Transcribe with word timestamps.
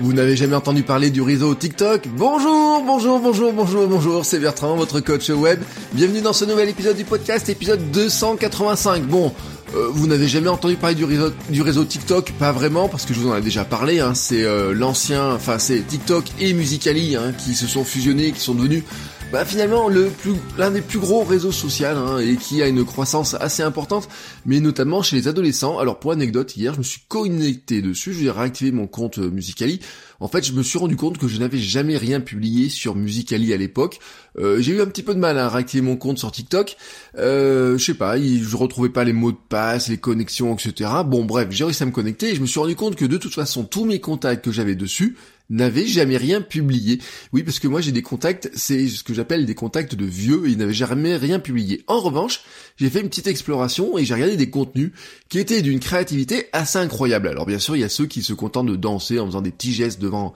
Vous 0.00 0.14
n'avez 0.14 0.34
jamais 0.34 0.56
entendu 0.56 0.82
parler 0.82 1.10
du 1.10 1.20
réseau 1.20 1.54
TikTok 1.54 2.08
Bonjour, 2.16 2.82
bonjour, 2.86 3.20
bonjour, 3.20 3.52
bonjour, 3.52 3.86
bonjour, 3.86 4.24
c'est 4.24 4.38
Bertrand, 4.38 4.74
votre 4.74 5.00
coach 5.00 5.28
web. 5.28 5.60
Bienvenue 5.92 6.22
dans 6.22 6.32
ce 6.32 6.46
nouvel 6.46 6.70
épisode 6.70 6.96
du 6.96 7.04
podcast, 7.04 7.50
épisode 7.50 7.90
285. 7.90 9.02
Bon, 9.02 9.30
euh, 9.74 9.88
vous 9.90 10.06
n'avez 10.06 10.26
jamais 10.26 10.48
entendu 10.48 10.76
parler 10.76 10.94
du 10.94 11.62
réseau, 11.62 11.84
TikTok? 11.84 12.32
Pas 12.38 12.50
vraiment, 12.50 12.88
parce 12.88 13.04
que 13.04 13.12
je 13.12 13.20
vous 13.20 13.28
en 13.28 13.36
ai 13.36 13.42
déjà 13.42 13.66
parlé. 13.66 14.00
Hein. 14.00 14.14
c'est 14.14 14.42
euh, 14.42 14.72
l'ancien, 14.72 15.34
enfin 15.34 15.58
c'est 15.58 15.86
TikTok 15.86 16.24
et 16.40 16.54
Musicali 16.54 17.16
hein, 17.16 17.34
qui 17.36 17.54
se 17.54 17.66
sont 17.66 17.84
fusionnés, 17.84 18.32
qui 18.32 18.40
sont 18.40 18.54
devenus 18.54 18.84
bah, 19.32 19.44
finalement 19.44 19.88
le 19.88 20.08
plus 20.08 20.34
l'un 20.58 20.72
des 20.72 20.80
plus 20.80 20.98
gros 20.98 21.22
réseaux 21.22 21.52
sociaux 21.52 21.86
hein, 21.86 22.18
et 22.18 22.36
qui 22.36 22.62
a 22.62 22.68
une 22.68 22.84
croissance 22.84 23.34
assez 23.34 23.62
importante, 23.62 24.08
mais 24.44 24.58
notamment 24.58 25.02
chez 25.02 25.16
les 25.16 25.28
adolescents. 25.28 25.78
Alors 25.78 26.00
pour 26.00 26.10
anecdote, 26.10 26.56
hier 26.56 26.74
je 26.74 26.78
me 26.78 26.82
suis 26.82 27.02
connecté 27.08 27.80
dessus, 27.80 28.12
j'ai 28.12 28.30
réactivé 28.30 28.72
mon 28.72 28.86
compte 28.88 29.18
euh, 29.18 29.30
Musicali. 29.30 29.80
En 30.18 30.28
fait, 30.28 30.44
je 30.44 30.52
me 30.52 30.62
suis 30.62 30.78
rendu 30.78 30.96
compte 30.96 31.16
que 31.16 31.28
je 31.28 31.38
n'avais 31.38 31.58
jamais 31.58 31.96
rien 31.96 32.20
publié 32.20 32.68
sur 32.68 32.94
Musicali 32.94 33.54
à 33.54 33.56
l'époque. 33.56 34.00
Euh, 34.38 34.60
j'ai 34.60 34.72
eu 34.72 34.82
un 34.82 34.86
petit 34.86 35.02
peu 35.02 35.14
de 35.14 35.18
mal 35.18 35.38
à 35.38 35.48
réactiver 35.48 35.82
mon 35.82 35.96
compte 35.96 36.18
sur 36.18 36.30
TikTok. 36.30 36.76
Euh, 37.16 37.78
je 37.78 37.84
sais 37.84 37.94
pas, 37.94 38.20
je 38.20 38.56
retrouvais 38.56 38.90
pas 38.90 39.04
les 39.04 39.14
mots 39.14 39.32
de 39.32 39.38
passe, 39.48 39.88
les 39.88 39.96
connexions, 39.96 40.54
etc. 40.54 40.90
Bon 41.06 41.24
bref, 41.24 41.48
j'ai 41.50 41.64
réussi 41.64 41.82
à 41.82 41.86
me 41.86 41.90
connecter 41.90 42.30
et 42.30 42.34
je 42.34 42.42
me 42.42 42.46
suis 42.46 42.60
rendu 42.60 42.76
compte 42.76 42.96
que 42.96 43.06
de 43.06 43.16
toute 43.16 43.34
façon 43.34 43.64
tous 43.64 43.84
mes 43.84 44.00
contacts 44.00 44.44
que 44.44 44.52
j'avais 44.52 44.74
dessus 44.74 45.16
n'avait 45.50 45.86
jamais 45.86 46.16
rien 46.16 46.40
publié. 46.40 47.00
Oui, 47.32 47.42
parce 47.42 47.58
que 47.58 47.68
moi 47.68 47.80
j'ai 47.80 47.92
des 47.92 48.02
contacts, 48.02 48.50
c'est 48.54 48.88
ce 48.88 49.04
que 49.04 49.12
j'appelle 49.12 49.44
des 49.44 49.54
contacts 49.54 49.94
de 49.94 50.06
vieux, 50.06 50.46
et 50.46 50.52
ils 50.52 50.58
n'avaient 50.58 50.72
jamais 50.72 51.16
rien 51.16 51.40
publié. 51.40 51.84
En 51.88 52.00
revanche, 52.00 52.40
j'ai 52.76 52.88
fait 52.88 53.00
une 53.00 53.08
petite 53.08 53.26
exploration 53.26 53.98
et 53.98 54.04
j'ai 54.04 54.14
regardé 54.14 54.36
des 54.36 54.50
contenus 54.50 54.92
qui 55.28 55.38
étaient 55.38 55.62
d'une 55.62 55.80
créativité 55.80 56.46
assez 56.52 56.78
incroyable. 56.78 57.28
Alors 57.28 57.46
bien 57.46 57.58
sûr, 57.58 57.76
il 57.76 57.80
y 57.80 57.84
a 57.84 57.88
ceux 57.88 58.06
qui 58.06 58.22
se 58.22 58.32
contentent 58.32 58.68
de 58.68 58.76
danser 58.76 59.18
en 59.18 59.26
faisant 59.26 59.42
des 59.42 59.50
petits 59.50 59.72
gestes 59.72 60.00
devant 60.00 60.32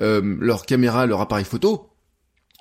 euh, 0.00 0.36
leur 0.40 0.66
caméra, 0.66 1.06
leur 1.06 1.20
appareil 1.20 1.44
photo 1.44 1.88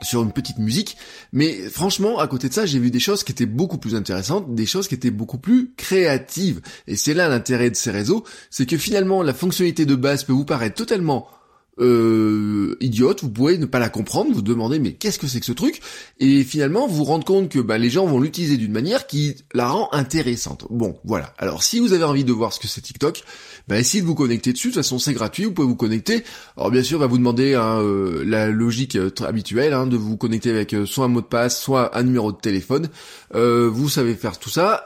sur 0.01 0.23
une 0.23 0.33
petite 0.33 0.57
musique, 0.57 0.97
mais 1.31 1.53
franchement, 1.69 2.19
à 2.19 2.27
côté 2.27 2.49
de 2.49 2.53
ça, 2.53 2.65
j'ai 2.65 2.79
vu 2.79 2.91
des 2.91 2.99
choses 2.99 3.23
qui 3.23 3.31
étaient 3.31 3.45
beaucoup 3.45 3.77
plus 3.77 3.95
intéressantes, 3.95 4.53
des 4.53 4.65
choses 4.65 4.89
qui 4.89 4.95
étaient 4.95 5.09
beaucoup 5.09 5.37
plus 5.37 5.73
créatives. 5.77 6.61
Et 6.87 6.97
c'est 6.97 7.13
là 7.13 7.29
l'intérêt 7.29 7.69
de 7.69 7.77
ces 7.77 7.91
réseaux, 7.91 8.25
c'est 8.49 8.65
que 8.65 8.77
finalement, 8.77 9.23
la 9.23 9.33
fonctionnalité 9.33 9.85
de 9.85 9.95
base 9.95 10.25
peut 10.25 10.33
vous 10.33 10.43
paraître 10.43 10.75
totalement 10.75 11.29
euh, 11.79 12.77
idiote, 12.79 13.21
vous 13.21 13.29
pouvez 13.29 13.57
ne 13.57 13.65
pas 13.65 13.79
la 13.79 13.89
comprendre, 13.89 14.33
vous 14.33 14.41
demandez 14.41 14.79
mais 14.79 14.93
qu'est-ce 14.93 15.19
que 15.19 15.27
c'est 15.27 15.39
que 15.39 15.45
ce 15.45 15.51
truc? 15.51 15.81
Et 16.19 16.43
finalement 16.43 16.87
vous 16.87 16.95
vous 16.95 17.03
rendre 17.03 17.25
compte 17.25 17.49
que 17.49 17.59
bah, 17.59 17.77
les 17.77 17.89
gens 17.89 18.05
vont 18.05 18.19
l'utiliser 18.19 18.57
d'une 18.57 18.71
manière 18.71 19.07
qui 19.07 19.35
la 19.53 19.67
rend 19.67 19.89
intéressante. 19.91 20.65
Bon, 20.69 20.97
voilà. 21.03 21.33
Alors 21.37 21.63
si 21.63 21.79
vous 21.79 21.93
avez 21.93 22.03
envie 22.03 22.23
de 22.23 22.31
voir 22.31 22.53
ce 22.53 22.59
que 22.59 22.67
c'est 22.67 22.81
TikTok, 22.81 23.23
bah, 23.67 23.79
essayez 23.79 24.01
de 24.01 24.07
vous 24.07 24.15
connecter 24.15 24.53
dessus, 24.53 24.69
de 24.69 24.73
toute 24.73 24.83
façon 24.83 24.99
c'est 24.99 25.13
gratuit, 25.13 25.45
vous 25.45 25.51
pouvez 25.51 25.67
vous 25.67 25.75
connecter. 25.75 26.23
Alors 26.55 26.71
bien 26.71 26.83
sûr, 26.83 26.99
va 26.99 27.07
vous 27.07 27.17
demander 27.17 27.55
hein, 27.55 27.79
euh, 27.81 28.23
la 28.25 28.49
logique 28.49 28.95
euh, 28.95 29.09
habituelle 29.25 29.73
hein, 29.73 29.87
de 29.87 29.97
vous 29.97 30.17
connecter 30.17 30.49
avec 30.51 30.73
euh, 30.73 30.85
soit 30.85 31.05
un 31.05 31.09
mot 31.09 31.21
de 31.21 31.25
passe, 31.25 31.59
soit 31.59 31.97
un 31.97 32.03
numéro 32.03 32.31
de 32.31 32.37
téléphone. 32.37 32.89
vous 33.33 33.89
savez 33.89 34.15
faire 34.15 34.39
tout 34.39 34.49
ça. 34.49 34.85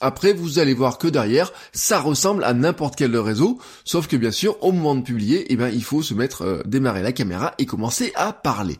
après, 0.00 0.32
vous 0.32 0.58
allez 0.58 0.74
voir 0.74 0.98
que 0.98 1.08
derrière, 1.08 1.52
ça 1.72 2.00
ressemble 2.00 2.44
à 2.44 2.52
n'importe 2.52 2.96
quel 2.96 3.16
réseau, 3.16 3.58
sauf 3.84 4.06
que 4.08 4.16
bien 4.16 4.30
sûr, 4.30 4.56
au 4.62 4.72
moment 4.72 4.94
de 4.94 5.02
publier, 5.02 5.46
eh 5.48 5.56
ben, 5.56 5.70
il 5.72 5.82
faut 5.82 6.01
se 6.02 6.14
mettre, 6.14 6.62
démarrer 6.66 7.02
la 7.02 7.12
caméra 7.12 7.54
et 7.58 7.66
commencer 7.66 8.12
à 8.14 8.32
parler. 8.32 8.76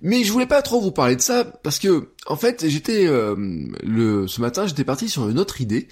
Mais 0.00 0.24
je 0.24 0.32
voulais 0.32 0.46
pas 0.46 0.62
trop 0.62 0.80
vous 0.80 0.92
parler 0.92 1.16
de 1.16 1.20
ça 1.20 1.44
parce 1.44 1.78
que 1.78 2.08
en 2.26 2.36
fait 2.36 2.66
j'étais 2.68 3.06
le 3.06 4.26
ce 4.26 4.40
matin 4.40 4.66
j'étais 4.66 4.84
parti 4.84 5.08
sur 5.08 5.28
une 5.28 5.38
autre 5.38 5.60
idée 5.60 5.88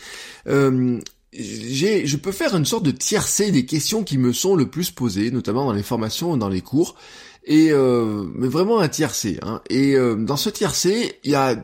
j'ai, 1.33 2.07
je 2.07 2.17
peux 2.17 2.33
faire 2.33 2.57
une 2.57 2.65
sorte 2.65 2.85
de 2.85 2.91
tiercé 2.91 3.51
des 3.51 3.65
questions 3.65 4.03
qui 4.03 4.19
me 4.19 4.33
sont 4.33 4.57
le 4.57 4.69
plus 4.69 4.91
posées, 4.91 5.31
notamment 5.31 5.65
dans 5.65 5.73
les 5.73 5.83
formations, 5.83 6.37
dans 6.37 6.49
les 6.49 6.61
cours, 6.61 6.97
et 7.45 7.71
euh, 7.71 8.25
mais 8.35 8.49
vraiment 8.49 8.81
un 8.81 8.89
tiercé. 8.89 9.39
Hein. 9.43 9.63
Et 9.71 9.95
euh, 9.95 10.17
dans 10.17 10.37
ce 10.37 10.51
tiercé, 10.51 11.21
il 11.25 11.31
y 11.31 11.35
a 11.35 11.63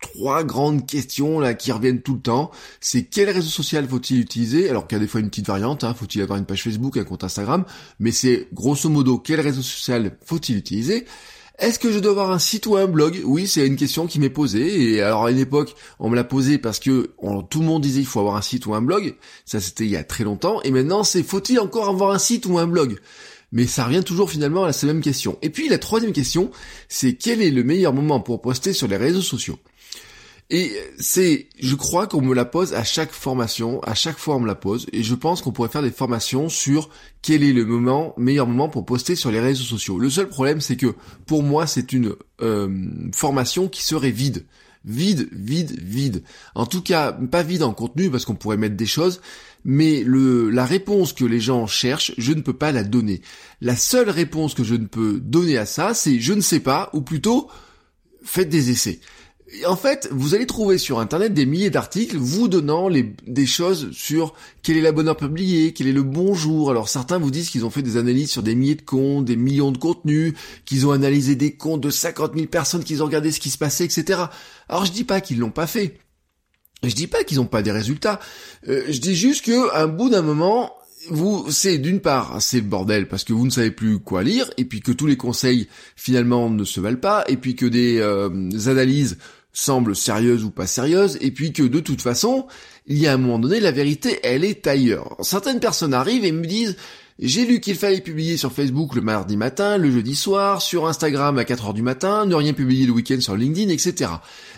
trois 0.00 0.44
grandes 0.44 0.86
questions 0.86 1.40
là 1.40 1.54
qui 1.54 1.72
reviennent 1.72 2.02
tout 2.02 2.14
le 2.14 2.20
temps. 2.20 2.50
C'est 2.80 3.04
quel 3.04 3.30
réseau 3.30 3.48
social 3.48 3.88
faut-il 3.88 4.20
utiliser? 4.20 4.70
Alors 4.70 4.86
qu'il 4.86 4.96
y 4.96 5.00
a 5.00 5.02
des 5.02 5.08
fois 5.08 5.20
une 5.20 5.28
petite 5.28 5.46
variante, 5.46 5.84
hein, 5.84 5.94
faut-il 5.94 6.22
avoir 6.22 6.38
une 6.38 6.46
page 6.46 6.62
Facebook, 6.62 6.96
un 6.96 7.04
compte 7.04 7.24
Instagram, 7.24 7.64
mais 7.98 8.12
c'est 8.12 8.48
grosso 8.52 8.88
modo 8.88 9.18
quel 9.18 9.40
réseau 9.40 9.62
social 9.62 10.16
faut-il 10.24 10.56
utiliser? 10.56 11.04
Est-ce 11.58 11.80
que 11.80 11.90
je 11.90 11.98
dois 11.98 12.12
avoir 12.12 12.30
un 12.30 12.38
site 12.38 12.66
ou 12.66 12.76
un 12.76 12.86
blog? 12.86 13.20
Oui, 13.24 13.48
c'est 13.48 13.66
une 13.66 13.74
question 13.74 14.06
qui 14.06 14.20
m'est 14.20 14.30
posée. 14.30 14.92
Et 14.92 15.02
alors 15.02 15.26
à 15.26 15.32
une 15.32 15.38
époque, 15.38 15.74
on 15.98 16.08
me 16.08 16.14
l'a 16.14 16.22
posée 16.22 16.56
parce 16.56 16.78
que 16.78 17.10
tout 17.50 17.58
le 17.58 17.66
monde 17.66 17.82
disait 17.82 17.98
il 17.98 18.06
faut 18.06 18.20
avoir 18.20 18.36
un 18.36 18.42
site 18.42 18.66
ou 18.66 18.74
un 18.74 18.82
blog. 18.82 19.16
Ça 19.44 19.60
c'était 19.60 19.84
il 19.84 19.90
y 19.90 19.96
a 19.96 20.04
très 20.04 20.22
longtemps. 20.22 20.62
Et 20.62 20.70
maintenant 20.70 21.02
c'est 21.02 21.24
faut-il 21.24 21.58
encore 21.58 21.88
avoir 21.88 22.12
un 22.12 22.18
site 22.20 22.46
ou 22.46 22.58
un 22.58 22.68
blog? 22.68 23.00
Mais 23.50 23.66
ça 23.66 23.86
revient 23.86 24.04
toujours 24.04 24.30
finalement 24.30 24.64
à 24.64 24.70
la 24.70 24.86
même 24.86 25.00
question. 25.00 25.36
Et 25.42 25.50
puis 25.50 25.68
la 25.68 25.78
troisième 25.78 26.12
question, 26.12 26.52
c'est 26.88 27.14
quel 27.14 27.42
est 27.42 27.50
le 27.50 27.64
meilleur 27.64 27.92
moment 27.92 28.20
pour 28.20 28.40
poster 28.40 28.72
sur 28.72 28.86
les 28.86 28.96
réseaux 28.96 29.22
sociaux? 29.22 29.58
Et 30.50 30.72
c'est, 30.98 31.48
je 31.60 31.74
crois 31.74 32.06
qu'on 32.06 32.22
me 32.22 32.34
la 32.34 32.46
pose 32.46 32.72
à 32.72 32.82
chaque 32.82 33.12
formation, 33.12 33.82
à 33.82 33.94
chaque 33.94 34.16
fois 34.16 34.36
on 34.36 34.40
me 34.40 34.46
la 34.46 34.54
pose, 34.54 34.86
et 34.92 35.02
je 35.02 35.14
pense 35.14 35.42
qu'on 35.42 35.52
pourrait 35.52 35.68
faire 35.68 35.82
des 35.82 35.90
formations 35.90 36.48
sur 36.48 36.88
quel 37.20 37.42
est 37.42 37.52
le 37.52 37.66
moment, 37.66 38.14
meilleur 38.16 38.46
moment 38.46 38.70
pour 38.70 38.86
poster 38.86 39.14
sur 39.14 39.30
les 39.30 39.40
réseaux 39.40 39.64
sociaux. 39.64 39.98
Le 39.98 40.08
seul 40.08 40.28
problème, 40.28 40.62
c'est 40.62 40.76
que 40.76 40.94
pour 41.26 41.42
moi, 41.42 41.66
c'est 41.66 41.92
une 41.92 42.14
euh, 42.40 42.68
formation 43.14 43.68
qui 43.68 43.84
serait 43.84 44.10
vide. 44.10 44.46
Vide, 44.86 45.28
vide, 45.32 45.78
vide. 45.82 46.22
En 46.54 46.64
tout 46.64 46.80
cas, 46.80 47.12
pas 47.12 47.42
vide 47.42 47.62
en 47.62 47.74
contenu 47.74 48.10
parce 48.10 48.24
qu'on 48.24 48.36
pourrait 48.36 48.56
mettre 48.56 48.76
des 48.76 48.86
choses, 48.86 49.20
mais 49.64 50.02
le, 50.02 50.48
la 50.48 50.64
réponse 50.64 51.12
que 51.12 51.26
les 51.26 51.40
gens 51.40 51.66
cherchent, 51.66 52.14
je 52.16 52.32
ne 52.32 52.40
peux 52.40 52.54
pas 52.54 52.72
la 52.72 52.84
donner. 52.84 53.20
La 53.60 53.76
seule 53.76 54.08
réponse 54.08 54.54
que 54.54 54.64
je 54.64 54.76
ne 54.76 54.86
peux 54.86 55.20
donner 55.20 55.58
à 55.58 55.66
ça, 55.66 55.92
c'est 55.92 56.18
je 56.20 56.32
ne 56.32 56.40
sais 56.40 56.60
pas, 56.60 56.88
ou 56.94 57.02
plutôt, 57.02 57.50
faites 58.22 58.48
des 58.48 58.70
essais 58.70 59.00
en 59.66 59.76
fait, 59.76 60.08
vous 60.12 60.34
allez 60.34 60.46
trouver 60.46 60.76
sur 60.76 60.98
Internet 60.98 61.32
des 61.32 61.46
milliers 61.46 61.70
d'articles 61.70 62.16
vous 62.16 62.48
donnant 62.48 62.88
les, 62.88 63.14
des 63.26 63.46
choses 63.46 63.90
sur 63.92 64.34
quelle 64.62 64.76
est 64.76 64.82
la 64.82 64.92
bonne 64.92 65.08
heure 65.08 65.16
publiée, 65.16 65.72
quel 65.72 65.86
est 65.86 65.92
le 65.92 66.02
bon 66.02 66.34
jour. 66.34 66.70
Alors 66.70 66.88
certains 66.88 67.18
vous 67.18 67.30
disent 67.30 67.48
qu'ils 67.48 67.64
ont 67.64 67.70
fait 67.70 67.82
des 67.82 67.96
analyses 67.96 68.30
sur 68.30 68.42
des 68.42 68.54
milliers 68.54 68.74
de 68.74 68.82
comptes, 68.82 69.24
des 69.24 69.36
millions 69.36 69.72
de 69.72 69.78
contenus, 69.78 70.34
qu'ils 70.66 70.86
ont 70.86 70.92
analysé 70.92 71.34
des 71.34 71.52
comptes 71.52 71.80
de 71.80 71.90
50 71.90 72.34
000 72.34 72.46
personnes, 72.46 72.84
qu'ils 72.84 73.02
ont 73.02 73.06
regardé 73.06 73.32
ce 73.32 73.40
qui 73.40 73.50
se 73.50 73.58
passait, 73.58 73.84
etc. 73.84 74.24
Alors 74.68 74.84
je 74.84 74.92
dis 74.92 75.04
pas 75.04 75.20
qu'ils 75.20 75.38
l'ont 75.38 75.50
pas 75.50 75.66
fait. 75.66 75.98
Je 76.82 76.94
dis 76.94 77.06
pas 77.06 77.24
qu'ils 77.24 77.38
n'ont 77.38 77.46
pas 77.46 77.62
des 77.62 77.72
résultats. 77.72 78.20
Euh, 78.68 78.84
je 78.88 78.98
dis 78.98 79.16
juste 79.16 79.44
que 79.44 79.74
un 79.74 79.88
bout 79.88 80.10
d'un 80.10 80.22
moment, 80.22 80.74
vous, 81.10 81.46
c'est 81.50 81.78
d'une 81.78 82.00
part, 82.00 82.40
c'est 82.40 82.60
bordel 82.60 83.08
parce 83.08 83.24
que 83.24 83.32
vous 83.32 83.46
ne 83.46 83.50
savez 83.50 83.70
plus 83.70 83.98
quoi 83.98 84.22
lire, 84.22 84.50
et 84.58 84.64
puis 84.64 84.80
que 84.80 84.92
tous 84.92 85.06
les 85.06 85.16
conseils 85.16 85.68
finalement 85.96 86.50
ne 86.50 86.64
se 86.64 86.80
valent 86.80 87.00
pas, 87.00 87.24
et 87.28 87.36
puis 87.36 87.56
que 87.56 87.66
des 87.66 87.98
euh, 87.98 88.28
analyses 88.66 89.18
semble 89.52 89.96
sérieuse 89.96 90.44
ou 90.44 90.50
pas 90.50 90.66
sérieuse, 90.66 91.18
et 91.20 91.30
puis 91.30 91.52
que 91.52 91.62
de 91.62 91.80
toute 91.80 92.02
façon, 92.02 92.46
il 92.86 92.98
y 92.98 93.06
a 93.06 93.12
un 93.12 93.18
moment 93.18 93.38
donné, 93.38 93.60
la 93.60 93.72
vérité, 93.72 94.20
elle 94.22 94.44
est 94.44 94.66
ailleurs. 94.66 95.16
Certaines 95.20 95.60
personnes 95.60 95.94
arrivent 95.94 96.24
et 96.24 96.32
me 96.32 96.46
disent, 96.46 96.76
j'ai 97.18 97.44
lu 97.44 97.58
qu'il 97.58 97.74
fallait 97.74 98.00
publier 98.00 98.36
sur 98.36 98.52
Facebook 98.52 98.94
le 98.94 99.00
mardi 99.00 99.36
matin, 99.36 99.76
le 99.76 99.90
jeudi 99.90 100.14
soir, 100.14 100.62
sur 100.62 100.86
Instagram 100.86 101.36
à 101.36 101.44
4 101.44 101.66
heures 101.66 101.74
du 101.74 101.82
matin, 101.82 102.26
ne 102.26 102.34
rien 102.36 102.52
publier 102.52 102.86
le 102.86 102.92
week-end 102.92 103.20
sur 103.20 103.36
LinkedIn, 103.36 103.70
etc. 103.70 104.12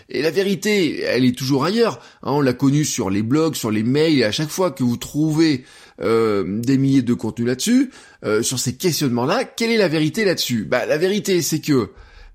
Et 0.09 0.21
la 0.21 0.29
vérité, 0.29 1.01
elle 1.01 1.25
est 1.25 1.35
toujours 1.35 1.65
ailleurs. 1.65 1.99
Hein, 2.21 2.33
on 2.33 2.41
l'a 2.41 2.53
connue 2.53 2.85
sur 2.85 3.09
les 3.09 3.23
blogs, 3.23 3.55
sur 3.55 3.71
les 3.71 3.81
mails, 3.81 4.23
à 4.23 4.31
chaque 4.31 4.49
fois 4.49 4.69
que 4.69 4.83
vous 4.83 4.97
trouvez 4.97 5.65
euh, 6.01 6.59
des 6.61 6.77
milliers 6.77 7.01
de 7.01 7.15
contenus 7.15 7.47
là-dessus, 7.47 7.89
euh, 8.25 8.43
sur 8.43 8.59
ces 8.59 8.75
questionnements-là, 8.75 9.43
quelle 9.43 9.71
est 9.71 9.77
la 9.77 9.87
vérité 9.87 10.23
là-dessus? 10.23 10.65
Bah 10.65 10.85
la 10.85 10.97
vérité, 10.99 11.41
c'est 11.41 11.61
que 11.61 11.89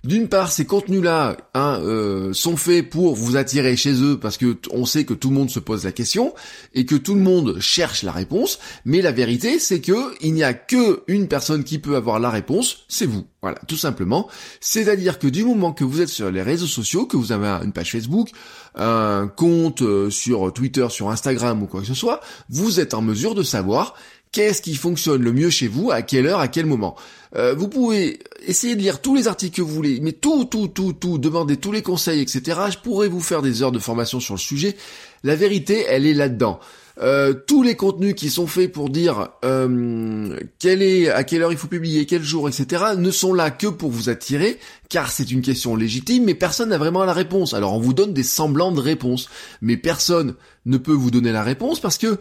d'une 0.07 0.29
part, 0.29 0.53
ces 0.53 0.65
contenus-là 0.65 1.37
hein, 1.55 1.81
euh, 1.83 2.33
sont 2.33 2.57
faits 2.57 2.89
pour 2.89 3.15
vous 3.15 3.37
attirer 3.37 3.77
chez 3.77 4.03
eux 4.03 4.19
parce 4.19 4.37
que 4.39 4.57
on 4.71 4.85
sait 4.87 5.05
que 5.05 5.15
tout 5.15 5.31
le 5.31 5.35
monde 5.35 5.51
se 5.51 5.59
pose 5.59 5.85
la 5.85 5.93
question 5.93 6.35
et 6.75 6.87
que 6.87 6.95
tout 6.95 7.15
le 7.15 7.21
monde 7.21 7.59
cherche 7.61 8.03
la 8.03 8.13
réponse. 8.13 8.59
Mais 8.85 9.03
la 9.03 9.13
vérité, 9.13 9.59
c'est 9.59 9.81
que 9.81 10.15
il 10.21 10.35
n'y 10.35 10.45
a 10.45 10.55
que 10.55 11.03
une 11.09 11.29
personne 11.29 11.65
qui 11.65 11.79
peut 11.79 11.97
avoir 11.97 12.21
la 12.21 12.31
réponse, 12.31 12.85
c'est 12.89 13.07
vous. 13.07 13.27
Voilà, 13.43 13.59
tout 13.69 13.77
simplement. 13.77 14.29
C'est-à-dire 14.61 15.19
que 15.19 15.29
du 15.29 15.45
moment 15.45 15.73
que 15.73 15.85
vous 15.85 16.01
êtes 16.01 16.09
sur 16.09 16.31
les 16.31 16.43
réseaux 16.43 16.67
sociaux, 16.67 17.07
que 17.07 17.17
vous 17.17 17.33
avez 17.33 17.47
une 17.65 17.73
page 17.73 17.93
Facebook, 17.93 18.31
un 18.75 19.29
compte 19.29 19.83
euh, 19.83 20.11
sur 20.11 20.53
Twitter, 20.53 20.87
sur 20.91 21.11
Instagram 21.11 21.63
ou 21.63 21.67
quoi 21.67 21.81
que 21.81 21.87
ce 21.87 21.95
soit, 21.95 22.21
vous 22.49 22.81
êtes 22.81 22.95
en 22.95 23.03
mesure 23.03 23.35
de 23.35 23.43
savoir 23.43 23.95
qu'est-ce 24.37 24.61
qui 24.61 24.75
fonctionne 24.75 25.23
le 25.23 25.33
mieux 25.33 25.49
chez 25.49 25.67
vous, 25.67 25.91
à 25.91 26.03
quelle 26.03 26.27
heure, 26.27 26.41
à 26.41 26.49
quel 26.49 26.67
moment. 26.67 26.95
Euh, 27.37 27.55
vous 27.55 27.69
pouvez 27.69 28.19
essayer 28.47 28.77
de 28.77 28.83
lire 28.83 29.01
tous 29.01 29.15
les 29.15 29.29
articles 29.29 29.57
que 29.57 29.63
vous 29.63 29.73
voulez, 29.73 29.99
mais 30.03 30.13
tout, 30.13 30.45
tout, 30.45 30.69
tout, 30.69 30.93
tout, 30.93 31.17
demander 31.17 31.57
tous 31.57 31.73
les 31.73 31.81
conseils, 31.81 32.21
etc. 32.21 32.61
Je 32.71 32.77
pourrais 32.77 33.09
vous 33.09 33.23
faire 33.23 33.41
des 33.41 33.63
heures 33.63 33.73
de 33.73 33.79
formation 33.79 34.21
sur 34.21 34.35
le 34.35 34.39
sujet. 34.39 34.77
La 35.25 35.37
vérité, 35.37 35.87
elle 35.89 36.05
est 36.05 36.13
là-dedans. 36.13 36.61
Euh, 37.01 37.33
tous 37.33 37.63
les 37.63 37.77
contenus 37.77 38.15
qui 38.15 38.29
sont 38.29 38.47
faits 38.47 38.73
pour 38.73 38.91
dire 38.91 39.31
euh, 39.43 40.39
quelle 40.59 40.83
est, 40.83 41.09
à 41.09 41.25
quelle 41.25 41.43
heure 41.43 41.53
il 41.53 41.59
faut 41.59 41.67
publier, 41.67 42.05
quel 42.05 42.23
jour, 42.23 42.47
etc., 42.47 42.85
ne 42.99 43.11
sont 43.11 43.33
là 43.33 43.51
que 43.51 43.69
pour 43.69 43.91
vous 43.91 44.11
attirer, 44.11 44.59
car 44.91 45.11
c'est 45.11 45.31
une 45.31 45.41
question 45.41 45.77
légitime, 45.77 46.25
mais 46.25 46.35
personne 46.35 46.69
n'a 46.69 46.79
vraiment 46.79 47.07
la 47.07 47.15
réponse. 47.15 47.55
Alors 47.55 47.73
on 47.73 47.81
vous 47.81 47.95
donne 47.95 48.13
des 48.13 48.23
semblants 48.23 48.73
de 48.73 48.81
réponses, 48.81 49.31
mais 49.63 49.79
personne 49.79 50.35
ne 50.67 50.77
peut 50.77 50.93
vous 50.93 51.11
donner 51.11 51.33
la 51.33 51.43
réponse 51.43 51.81
parce 51.81 51.97
que 51.97 52.19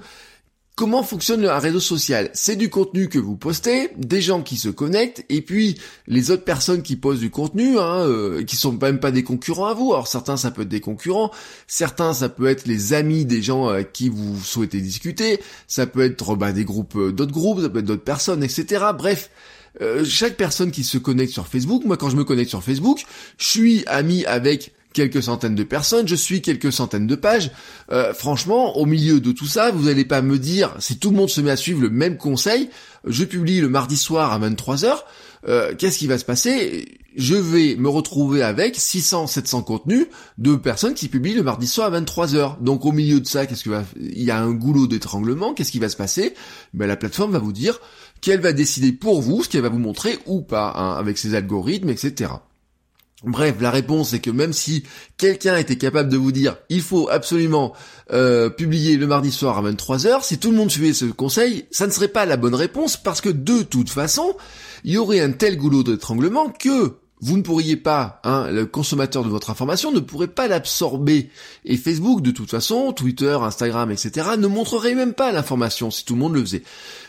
Comment 0.75 1.03
fonctionne 1.03 1.45
un 1.45 1.57
réseau 1.57 1.79
social? 1.79 2.29
C'est 2.33 2.57
du 2.57 2.69
contenu 2.69 3.07
que 3.07 3.17
vous 3.17 3.37
postez, 3.37 3.91
des 3.95 4.19
gens 4.19 4.41
qui 4.41 4.57
se 4.57 4.67
connectent, 4.67 5.23
et 5.29 5.41
puis 5.41 5.79
les 6.05 6.31
autres 6.31 6.43
personnes 6.43 6.81
qui 6.81 6.97
posent 6.97 7.21
du 7.21 7.29
contenu, 7.29 7.79
hein, 7.79 8.05
euh, 8.05 8.43
qui 8.43 8.57
sont 8.57 8.73
même 8.73 8.99
pas 8.99 9.11
des 9.11 9.23
concurrents 9.23 9.67
à 9.67 9.73
vous. 9.73 9.93
Alors 9.93 10.09
certains 10.09 10.35
ça 10.35 10.51
peut 10.51 10.63
être 10.63 10.67
des 10.67 10.81
concurrents, 10.81 11.31
certains 11.65 12.13
ça 12.13 12.27
peut 12.27 12.47
être 12.47 12.65
les 12.65 12.91
amis 12.91 13.23
des 13.23 13.41
gens 13.41 13.69
à 13.69 13.85
qui 13.85 14.09
vous 14.09 14.37
souhaitez 14.43 14.81
discuter, 14.81 15.39
ça 15.65 15.87
peut 15.87 16.01
être 16.01 16.35
bah, 16.35 16.51
des 16.51 16.65
groupes, 16.65 16.97
euh, 16.97 17.13
d'autres 17.13 17.31
groupes, 17.31 17.61
ça 17.61 17.69
peut 17.69 17.79
être 17.79 17.85
d'autres 17.85 18.03
personnes, 18.03 18.43
etc. 18.43 18.83
Bref. 18.97 19.29
Euh, 19.81 20.05
chaque 20.05 20.37
personne 20.37 20.71
qui 20.71 20.85
se 20.85 20.97
connecte 20.97 21.33
sur 21.33 21.47
Facebook, 21.47 21.83
moi 21.85 21.95
quand 21.95 22.09
je 22.09 22.15
me 22.15 22.23
connecte 22.25 22.49
sur 22.49 22.63
Facebook, 22.63 23.05
je 23.37 23.45
suis 23.45 23.83
ami 23.87 24.25
avec 24.25 24.73
quelques 24.95 25.21
centaines 25.21 25.53
de 25.53 25.63
personnes, 25.63 26.07
je 26.07 26.15
suis 26.15 26.41
quelques 26.41 26.71
centaines 26.71 27.05
de 27.05 27.15
pages. 27.15 27.51
Euh, 27.91 28.13
franchement, 28.13 28.77
au 28.77 28.85
milieu 28.85 29.19
de 29.19 29.31
tout 29.31 29.45
ça, 29.45 29.69
vous 29.69 29.83
n'allez 29.83 30.05
pas 30.05 30.21
me 30.23 30.39
dire, 30.39 30.73
si 30.79 30.97
tout 30.97 31.11
le 31.11 31.17
monde 31.17 31.29
se 31.29 31.41
met 31.41 31.51
à 31.51 31.57
suivre 31.57 31.81
le 31.81 31.89
même 31.89 32.17
conseil, 32.17 32.69
je 33.05 33.25
publie 33.25 33.59
le 33.59 33.69
mardi 33.69 33.97
soir 33.97 34.31
à 34.31 34.39
23h, 34.39 35.03
euh, 35.47 35.75
qu'est-ce 35.77 35.99
qui 35.99 36.07
va 36.07 36.17
se 36.17 36.25
passer? 36.25 36.87
Je 37.15 37.35
vais 37.35 37.75
me 37.75 37.89
retrouver 37.89 38.41
avec 38.41 38.75
600, 38.75 39.27
700 39.27 39.63
contenus 39.63 40.07
de 40.37 40.55
personnes 40.55 40.95
qui 40.95 41.07
publient 41.07 41.35
le 41.35 41.43
mardi 41.43 41.67
soir 41.67 41.93
à 41.93 41.99
23h. 41.99 42.61
Donc 42.61 42.85
au 42.85 42.91
milieu 42.91 43.19
de 43.19 43.27
ça, 43.27 43.45
qu'est-ce 43.45 43.65
que 43.65 43.69
va... 43.69 43.83
Il 43.99 44.23
y 44.23 44.31
a 44.31 44.41
un 44.41 44.51
goulot 44.51 44.87
d'étranglement, 44.87 45.53
qu'est-ce 45.53 45.71
qui 45.71 45.79
va 45.79 45.89
se 45.89 45.97
passer? 45.97 46.33
Ben, 46.73 46.87
La 46.87 46.95
plateforme 46.95 47.33
va 47.33 47.39
vous 47.39 47.53
dire 47.53 47.79
qu'elle 48.21 48.39
va 48.39 48.53
décider 48.53 48.93
pour 48.93 49.21
vous 49.21 49.43
ce 49.43 49.49
qu'elle 49.49 49.61
va 49.61 49.69
vous 49.69 49.77
montrer 49.77 50.17
ou 50.25 50.41
pas, 50.41 50.73
hein, 50.75 50.95
avec 50.97 51.17
ses 51.17 51.35
algorithmes, 51.35 51.89
etc. 51.89 52.31
Bref, 53.23 53.55
la 53.61 53.71
réponse 53.71 54.13
est 54.13 54.19
que 54.19 54.29
même 54.29 54.51
si 54.51 54.83
quelqu'un 55.17 55.55
était 55.57 55.77
capable 55.77 56.09
de 56.09 56.17
vous 56.17 56.33
dire 56.33 56.57
il 56.69 56.81
faut 56.81 57.09
absolument 57.09 57.73
euh, 58.11 58.49
publier 58.49 58.97
le 58.97 59.07
mardi 59.07 59.31
soir 59.31 59.57
à 59.57 59.63
23h, 59.63 60.23
si 60.23 60.37
tout 60.37 60.51
le 60.51 60.57
monde 60.57 60.69
suivait 60.69 60.93
ce 60.93 61.05
conseil, 61.05 61.65
ça 61.71 61.87
ne 61.87 61.91
serait 61.91 62.09
pas 62.09 62.25
la 62.25 62.37
bonne 62.37 62.55
réponse 62.55 62.97
parce 62.97 63.21
que 63.21 63.29
de 63.29 63.63
toute 63.63 63.89
façon, 63.89 64.35
il 64.83 64.93
y 64.93 64.97
aurait 64.97 65.21
un 65.21 65.31
tel 65.31 65.57
goulot 65.57 65.83
d'étranglement 65.83 66.49
que 66.49 66.97
vous 67.21 67.37
ne 67.37 67.41
pourriez 67.41 67.77
pas, 67.77 68.19
hein, 68.23 68.49
le 68.51 68.65
consommateur 68.65 69.23
de 69.23 69.29
votre 69.29 69.49
information 69.49 69.91
ne 69.91 69.99
pourrait 69.99 70.27
pas 70.27 70.47
l'absorber. 70.47 71.29
Et 71.63 71.77
Facebook, 71.77 72.21
de 72.21 72.31
toute 72.31 72.51
façon, 72.51 72.91
Twitter, 72.91 73.37
Instagram, 73.41 73.89
etc., 73.89 74.31
ne 74.37 74.47
montrerait 74.47 74.95
même 74.95 75.13
pas 75.13 75.31
l'information 75.31 75.89
si 75.89 76.03
tout 76.03 76.13
le 76.13 76.19
monde 76.19 76.35
le 76.35 76.41
faisait. 76.41 76.63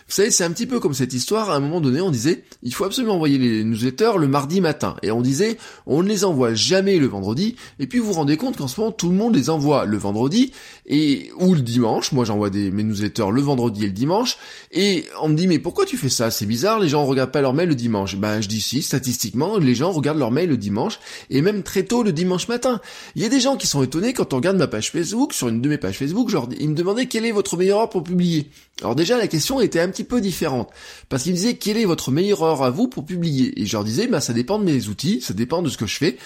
Vous 0.08 0.14
savez, 0.14 0.30
c'est 0.30 0.44
un 0.44 0.52
petit 0.52 0.66
peu 0.66 0.78
comme 0.78 0.94
cette 0.94 1.12
histoire, 1.14 1.50
à 1.50 1.56
un 1.56 1.60
moment 1.60 1.80
donné, 1.80 2.00
on 2.00 2.12
disait, 2.12 2.44
il 2.62 2.72
faut 2.72 2.84
absolument 2.84 3.14
envoyer 3.14 3.38
les 3.38 3.64
newsletters 3.64 4.12
le 4.18 4.28
mardi 4.28 4.60
matin. 4.60 4.96
Et 5.02 5.10
on 5.10 5.20
disait, 5.20 5.56
on 5.84 6.04
ne 6.04 6.08
les 6.08 6.24
envoie 6.24 6.54
jamais 6.54 6.98
le 6.98 7.08
vendredi. 7.08 7.56
Et 7.80 7.88
puis 7.88 7.98
vous 7.98 8.06
vous 8.06 8.12
rendez 8.12 8.36
compte 8.36 8.56
qu'en 8.56 8.68
ce 8.68 8.80
moment, 8.80 8.92
tout 8.92 9.08
le 9.08 9.16
monde 9.16 9.34
les 9.34 9.50
envoie 9.50 9.84
le 9.84 9.96
vendredi, 9.96 10.52
et 10.86 11.30
ou 11.40 11.54
le 11.54 11.60
dimanche. 11.60 12.12
Moi, 12.12 12.24
j'envoie 12.24 12.50
des, 12.50 12.70
mes 12.70 12.84
newsletters 12.84 13.32
le 13.32 13.40
vendredi 13.40 13.82
et 13.82 13.86
le 13.86 13.92
dimanche. 13.92 14.38
Et 14.70 15.06
on 15.22 15.28
me 15.28 15.34
dit, 15.34 15.48
mais 15.48 15.58
pourquoi 15.58 15.86
tu 15.86 15.96
fais 15.96 16.08
ça? 16.08 16.30
C'est 16.30 16.46
bizarre, 16.46 16.78
les 16.78 16.88
gens 16.88 17.04
regardent 17.04 17.32
pas 17.32 17.40
leur 17.40 17.52
mail 17.52 17.68
le 17.68 17.74
dimanche. 17.74 18.14
Ben, 18.14 18.40
je 18.40 18.46
dis 18.46 18.60
si, 18.60 18.82
statistiquement, 18.82 19.58
les 19.58 19.74
gens 19.74 19.90
regardent 19.90 20.20
leur 20.20 20.30
mail 20.30 20.48
le 20.48 20.56
dimanche, 20.56 21.00
et 21.30 21.42
même 21.42 21.64
très 21.64 21.82
tôt 21.82 22.04
le 22.04 22.12
dimanche 22.12 22.46
matin. 22.46 22.80
Il 23.16 23.22
y 23.22 23.24
a 23.24 23.28
des 23.28 23.40
gens 23.40 23.56
qui 23.56 23.66
sont 23.66 23.82
étonnés 23.82 24.12
quand 24.12 24.32
on 24.34 24.36
regarde 24.36 24.56
ma 24.56 24.68
page 24.68 24.92
Facebook, 24.92 25.32
sur 25.32 25.48
une 25.48 25.60
de 25.60 25.68
mes 25.68 25.78
pages 25.78 25.98
Facebook, 25.98 26.28
genre, 26.30 26.48
ils 26.60 26.70
me 26.70 26.76
demandaient 26.76 27.06
quelle 27.06 27.26
est 27.26 27.32
votre 27.32 27.56
meilleure 27.56 27.80
heure 27.80 27.90
pour 27.90 28.04
publier. 28.04 28.50
Alors 28.82 28.94
déjà, 28.94 29.16
la 29.16 29.26
question 29.26 29.60
était 29.60 29.80
un 29.80 29.88
petit 29.96 30.04
peu 30.04 30.20
différente. 30.20 30.70
Parce 31.08 31.22
qu'ils 31.22 31.32
me 31.32 31.36
disaient, 31.36 31.54
quelle 31.54 31.78
est 31.78 31.84
votre 31.84 32.10
meilleure 32.10 32.42
heure 32.42 32.62
à 32.62 32.70
vous 32.70 32.88
pour 32.88 33.04
publier? 33.04 33.60
Et 33.60 33.66
je 33.66 33.72
leur 33.72 33.84
disais, 33.84 34.06
bah, 34.06 34.20
ça 34.20 34.32
dépend 34.32 34.58
de 34.58 34.64
mes 34.64 34.88
outils, 34.88 35.20
ça 35.20 35.34
dépend 35.34 35.62
de 35.62 35.68
ce 35.70 35.78
que 35.78 35.86
je 35.86 35.96
fais. 35.96 36.16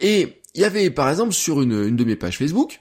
Et 0.00 0.40
il 0.54 0.62
y 0.62 0.64
avait, 0.64 0.90
par 0.90 1.10
exemple, 1.10 1.32
sur 1.32 1.60
une, 1.62 1.94
de 1.94 2.04
mes 2.04 2.16
pages 2.16 2.38
Facebook, 2.38 2.80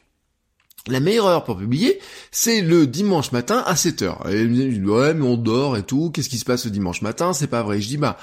la 0.87 1.01
meilleure 1.01 1.25
heure 1.25 1.43
pour 1.43 1.57
publier, 1.57 1.99
c'est 2.31 2.61
le 2.61 2.87
dimanche 2.87 3.33
matin 3.33 3.61
à 3.65 3.73
7h. 3.73 4.31
Et 4.31 4.41
ils 4.41 4.49
me 4.49 4.53
disaient, 4.53 4.81
ouais, 4.81 5.13
mais 5.13 5.25
on 5.25 5.35
dort 5.35 5.75
et 5.75 5.83
tout, 5.83 6.11
qu'est-ce 6.11 6.29
qui 6.29 6.37
se 6.37 6.45
passe 6.45 6.65
le 6.65 6.71
dimanche 6.71 7.01
matin? 7.01 7.33
C'est 7.33 7.47
pas 7.47 7.61
vrai. 7.61 7.81
Je 7.81 7.87
dis, 7.87 7.97
bah, 7.97 8.17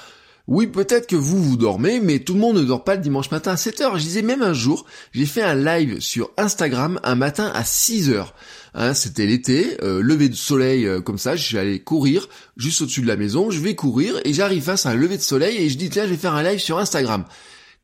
oui, 0.47 0.67
peut-être 0.67 1.07
que 1.07 1.15
vous, 1.15 1.41
vous 1.43 1.57
dormez, 1.57 1.99
mais 1.99 2.19
tout 2.19 2.35
le 2.35 2.39
monde 2.39 2.57
ne 2.57 2.63
dort 2.63 2.83
pas 2.83 2.95
le 2.95 3.01
dimanche 3.01 3.31
matin 3.31 3.51
à 3.51 3.55
7h. 3.55 3.97
Je 3.97 4.03
disais 4.03 4.21
même 4.21 4.43
un 4.43 4.53
jour, 4.53 4.85
j'ai 5.11 5.25
fait 5.25 5.41
un 5.41 5.55
live 5.55 5.99
sur 5.99 6.29
Instagram 6.37 6.99
un 7.03 7.15
matin 7.15 7.51
à 7.55 7.63
6h. 7.63 8.27
Hein, 8.75 8.93
c'était 8.93 9.25
l'été, 9.25 9.77
euh, 9.81 10.01
lever 10.01 10.29
de 10.29 10.35
soleil 10.35 10.85
euh, 10.85 11.01
comme 11.01 11.17
ça, 11.17 11.35
je 11.35 11.43
suis 11.43 11.57
allé 11.57 11.79
courir 11.79 12.27
juste 12.57 12.81
au-dessus 12.81 13.01
de 13.01 13.07
la 13.07 13.15
maison, 13.15 13.49
je 13.49 13.59
vais 13.59 13.73
courir 13.73 14.19
et 14.23 14.33
j'arrive 14.33 14.63
face 14.63 14.85
à 14.85 14.89
un 14.89 14.95
lever 14.95 15.17
de 15.17 15.21
soleil 15.21 15.57
et 15.57 15.69
je 15.69 15.77
dis 15.77 15.89
tiens 15.89 16.03
je 16.03 16.09
vais 16.09 16.17
faire 16.17 16.33
un 16.33 16.43
live 16.43 16.59
sur 16.59 16.77
Instagram. 16.77 17.23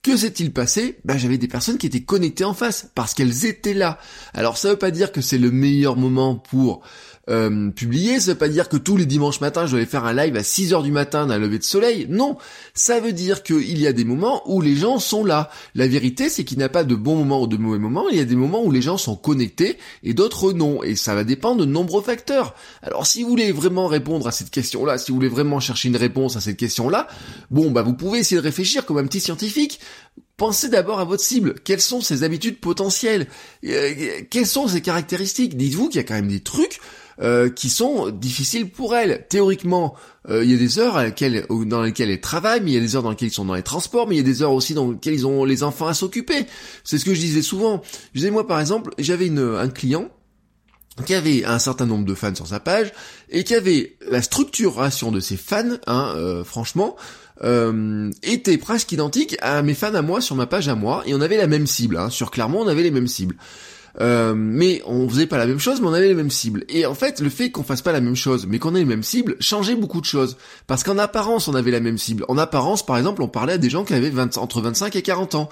Que 0.04 0.18
s'est-il 0.18 0.52
passé? 0.52 0.98
Ben 1.06 1.18
j'avais 1.18 1.38
des 1.38 1.48
personnes 1.48 1.78
qui 1.78 1.88
étaient 1.88 2.04
connectées 2.04 2.44
en 2.44 2.54
face 2.54 2.90
parce 2.94 3.14
qu'elles 3.14 3.46
étaient 3.46 3.74
là. 3.74 4.00
Alors 4.34 4.58
ça 4.58 4.70
veut 4.70 4.76
pas 4.76 4.92
dire 4.92 5.12
que 5.12 5.22
c'est 5.22 5.38
le 5.38 5.52
meilleur 5.52 5.96
moment 5.96 6.36
pour 6.36 6.82
euh, 7.32 7.70
publier, 7.72 8.20
ça 8.20 8.34
veut 8.34 8.38
pas 8.38 8.50
dire 8.50 8.70
que 8.70 8.78
tous 8.78 8.98
les 8.98 9.06
dimanches 9.06 9.42
matins 9.42 9.66
je 9.66 9.78
vais 9.78 9.86
faire 9.86 10.06
un 10.06 10.14
live 10.14 10.36
à 10.36 10.44
6 10.44 10.74
heures 10.74 10.84
du 10.84 10.92
matin 10.92 11.26
d'un 11.26 11.40
lever 11.40 11.58
de 11.58 11.64
soleil. 11.64 12.06
Non, 12.10 12.38
ça 12.74 13.00
veut 13.00 13.14
dire 13.14 13.42
qu'il 13.42 13.80
y 13.80 13.88
a 13.88 13.94
des 13.94 14.04
moments 14.04 14.44
où 14.52 14.62
les 14.62 14.76
gens 14.76 15.00
sont 15.00 15.24
là. 15.24 15.50
La 15.74 15.88
vérité, 15.88 16.30
c'est 16.30 16.44
qu'il 16.44 16.58
n'y 16.58 16.64
a 16.64 16.70
pas 16.70 16.84
de 16.84 16.96
bons 16.96 17.16
moments 17.16 17.42
ou 17.42 17.48
de 17.48 17.58
mauvais 17.58 17.80
moments. 17.80 18.10
Il 18.10 18.18
y 18.18 18.22
a 18.22 18.26
des 18.26 18.36
moments 18.36 18.64
où 18.64 18.72
les 18.72 18.82
gens 18.82 18.98
sont 18.98 19.16
connectés 19.16 19.78
et 20.04 20.14
d'autres 20.14 20.52
non. 20.54 20.84
Et 20.84 20.96
ça 20.96 21.16
va 21.16 21.24
dépendre 21.24 21.62
de 21.62 21.66
nombreux 21.66 22.02
facteurs. 22.02 22.54
Alors 22.82 23.08
si 23.08 23.24
vous 23.24 23.30
voulez 23.30 23.52
vraiment 23.52 23.88
répondre 23.88 24.28
à 24.28 24.32
cette 24.32 24.50
question-là, 24.50 24.98
si 24.98 25.12
vous 25.12 25.16
voulez 25.18 25.30
vraiment 25.30 25.60
chercher 25.60 25.88
une 25.88 25.98
réponse 25.98 26.36
à 26.36 26.42
cette 26.42 26.58
question-là, 26.58 27.08
bon 27.50 27.72
bah 27.72 27.82
vous 27.82 27.94
pouvez 27.94 28.20
essayer 28.20 28.40
de 28.40 28.46
réfléchir 28.46 28.86
comme 28.86 28.98
un 28.98 29.06
petit 29.06 29.22
scientifique. 29.22 29.80
Pensez 30.38 30.70
d'abord 30.70 31.00
à 31.00 31.06
votre 31.06 31.24
cible. 31.24 31.56
Quelles 31.64 31.82
sont 31.82 32.02
ses 32.02 32.24
habitudes 32.24 32.60
potentielles? 32.60 33.28
Euh, 33.64 33.94
Quelles 34.30 34.48
sont 34.48 34.68
ses 34.68 34.82
caractéristiques? 34.82 35.56
Dites-vous 35.56 35.90
qu'il 35.90 35.98
y 35.98 36.04
a 36.04 36.04
quand 36.04 36.16
même 36.16 36.28
des 36.28 36.40
trucs 36.40 36.80
euh, 37.22 37.50
qui 37.50 37.70
sont 37.70 38.10
difficiles 38.10 38.70
pour 38.70 38.96
elle. 38.96 39.26
Théoriquement, 39.30 39.96
euh, 40.30 40.44
il 40.44 40.52
y 40.52 40.54
a 40.54 40.58
des 40.58 40.80
heures 40.80 40.94
dans 41.66 41.82
lesquelles 41.82 42.10
elles 42.10 42.22
travaillent, 42.22 42.62
mais 42.62 42.72
il 42.72 42.74
y 42.76 42.78
a 42.78 42.82
des 42.82 42.96
heures 42.96 43.04
dans 43.04 43.10
lesquelles 43.10 43.30
ils 43.30 43.34
sont 43.34 43.46
dans 43.46 43.54
les 43.54 43.64
transports, 43.64 44.08
mais 44.08 44.16
il 44.16 44.18
y 44.20 44.22
a 44.22 44.24
des 44.26 44.42
heures 44.42 44.54
aussi 44.54 44.74
dans 44.74 44.92
lesquelles 44.92 45.14
ils 45.14 45.28
ont 45.28 45.44
les 45.44 45.64
enfants 45.64 45.88
à 45.88 45.94
s'occuper. 45.94 46.46
C'est 46.84 46.98
ce 46.98 47.06
que 47.06 47.14
je 47.14 47.20
disais 47.20 47.42
souvent. 47.42 47.82
Je 48.14 48.20
disais 48.20 48.32
moi 48.32 48.48
par 48.48 48.60
exemple, 48.60 48.92
j'avais 48.98 49.30
un 49.30 49.68
client 49.70 50.10
qui 51.06 51.14
avait 51.14 51.46
un 51.46 51.60
certain 51.60 51.86
nombre 51.86 52.06
de 52.06 52.14
fans 52.14 52.36
sur 52.36 52.48
sa 52.48 52.60
page 52.60 52.92
et 53.30 53.44
qui 53.44 53.56
avait 53.56 53.98
la 54.10 54.22
structuration 54.22 55.12
de 55.12 55.20
ses 55.20 55.38
fans, 55.38 55.78
hein, 55.88 56.14
euh, 56.16 56.44
franchement, 56.44 56.96
était 58.22 58.60
presque 58.60 58.92
identique 58.92 59.36
à 59.42 59.64
mes 59.64 59.74
fans 59.74 59.96
à 59.96 60.04
moi 60.04 60.22
sur 60.22 60.36
ma 60.36 60.46
page 60.46 60.68
à 60.68 60.76
moi 60.76 61.02
et 61.08 61.16
on 61.16 61.22
avait 61.22 61.38
la 61.38 61.48
même 61.48 61.66
cible. 61.66 61.98
Hein. 61.98 62.12
Sur 62.12 62.30
Clermont, 62.30 62.62
on 62.62 62.68
avait 62.68 62.84
les 62.84 62.92
mêmes 62.92 63.08
cibles. 63.08 63.36
Euh, 64.00 64.34
mais 64.36 64.82
on 64.86 65.10
faisait 65.10 65.28
pas 65.28 65.38
la 65.38 65.46
même 65.46 65.60
chose, 65.60 65.82
mais 65.82 65.88
on 65.88 65.94
avait 65.94 66.08
les 66.08 66.14
mêmes 66.14 66.32
cibles. 66.32 66.64
Et 66.70 66.86
en 66.86 66.94
fait, 66.94 67.20
le 67.20 67.30
fait 67.30 67.52
qu'on 67.52 67.64
fasse 67.64 67.82
pas 67.82 67.92
la 67.92 68.02
même 68.02 68.16
chose, 68.16 68.48
mais 68.48 68.60
qu'on 68.60 68.76
ait 68.76 68.80
les 68.80 68.86
mêmes 68.86 69.04
cibles, 69.04 69.36
changeait 69.40 69.76
beaucoup 69.76 70.00
de 70.00 70.06
choses. 70.06 70.38
Parce 70.68 70.84
qu'en 70.84 70.98
apparence, 70.98 71.48
on 71.48 71.56
avait 71.56 71.72
la 71.72 71.80
même 71.80 71.98
cible. 71.98 72.26
En 72.28 72.38
apparence, 72.38 72.86
par 72.86 72.98
exemple, 72.98 73.22
on 73.22 73.28
parlait 73.28 73.54
à 73.54 73.58
des 73.58 73.70
gens 73.70 73.84
qui 73.84 73.94
avaient 73.94 74.12
entre 74.38 74.62
25 74.62 74.96
et 74.96 75.02
40 75.02 75.36
ans. 75.36 75.50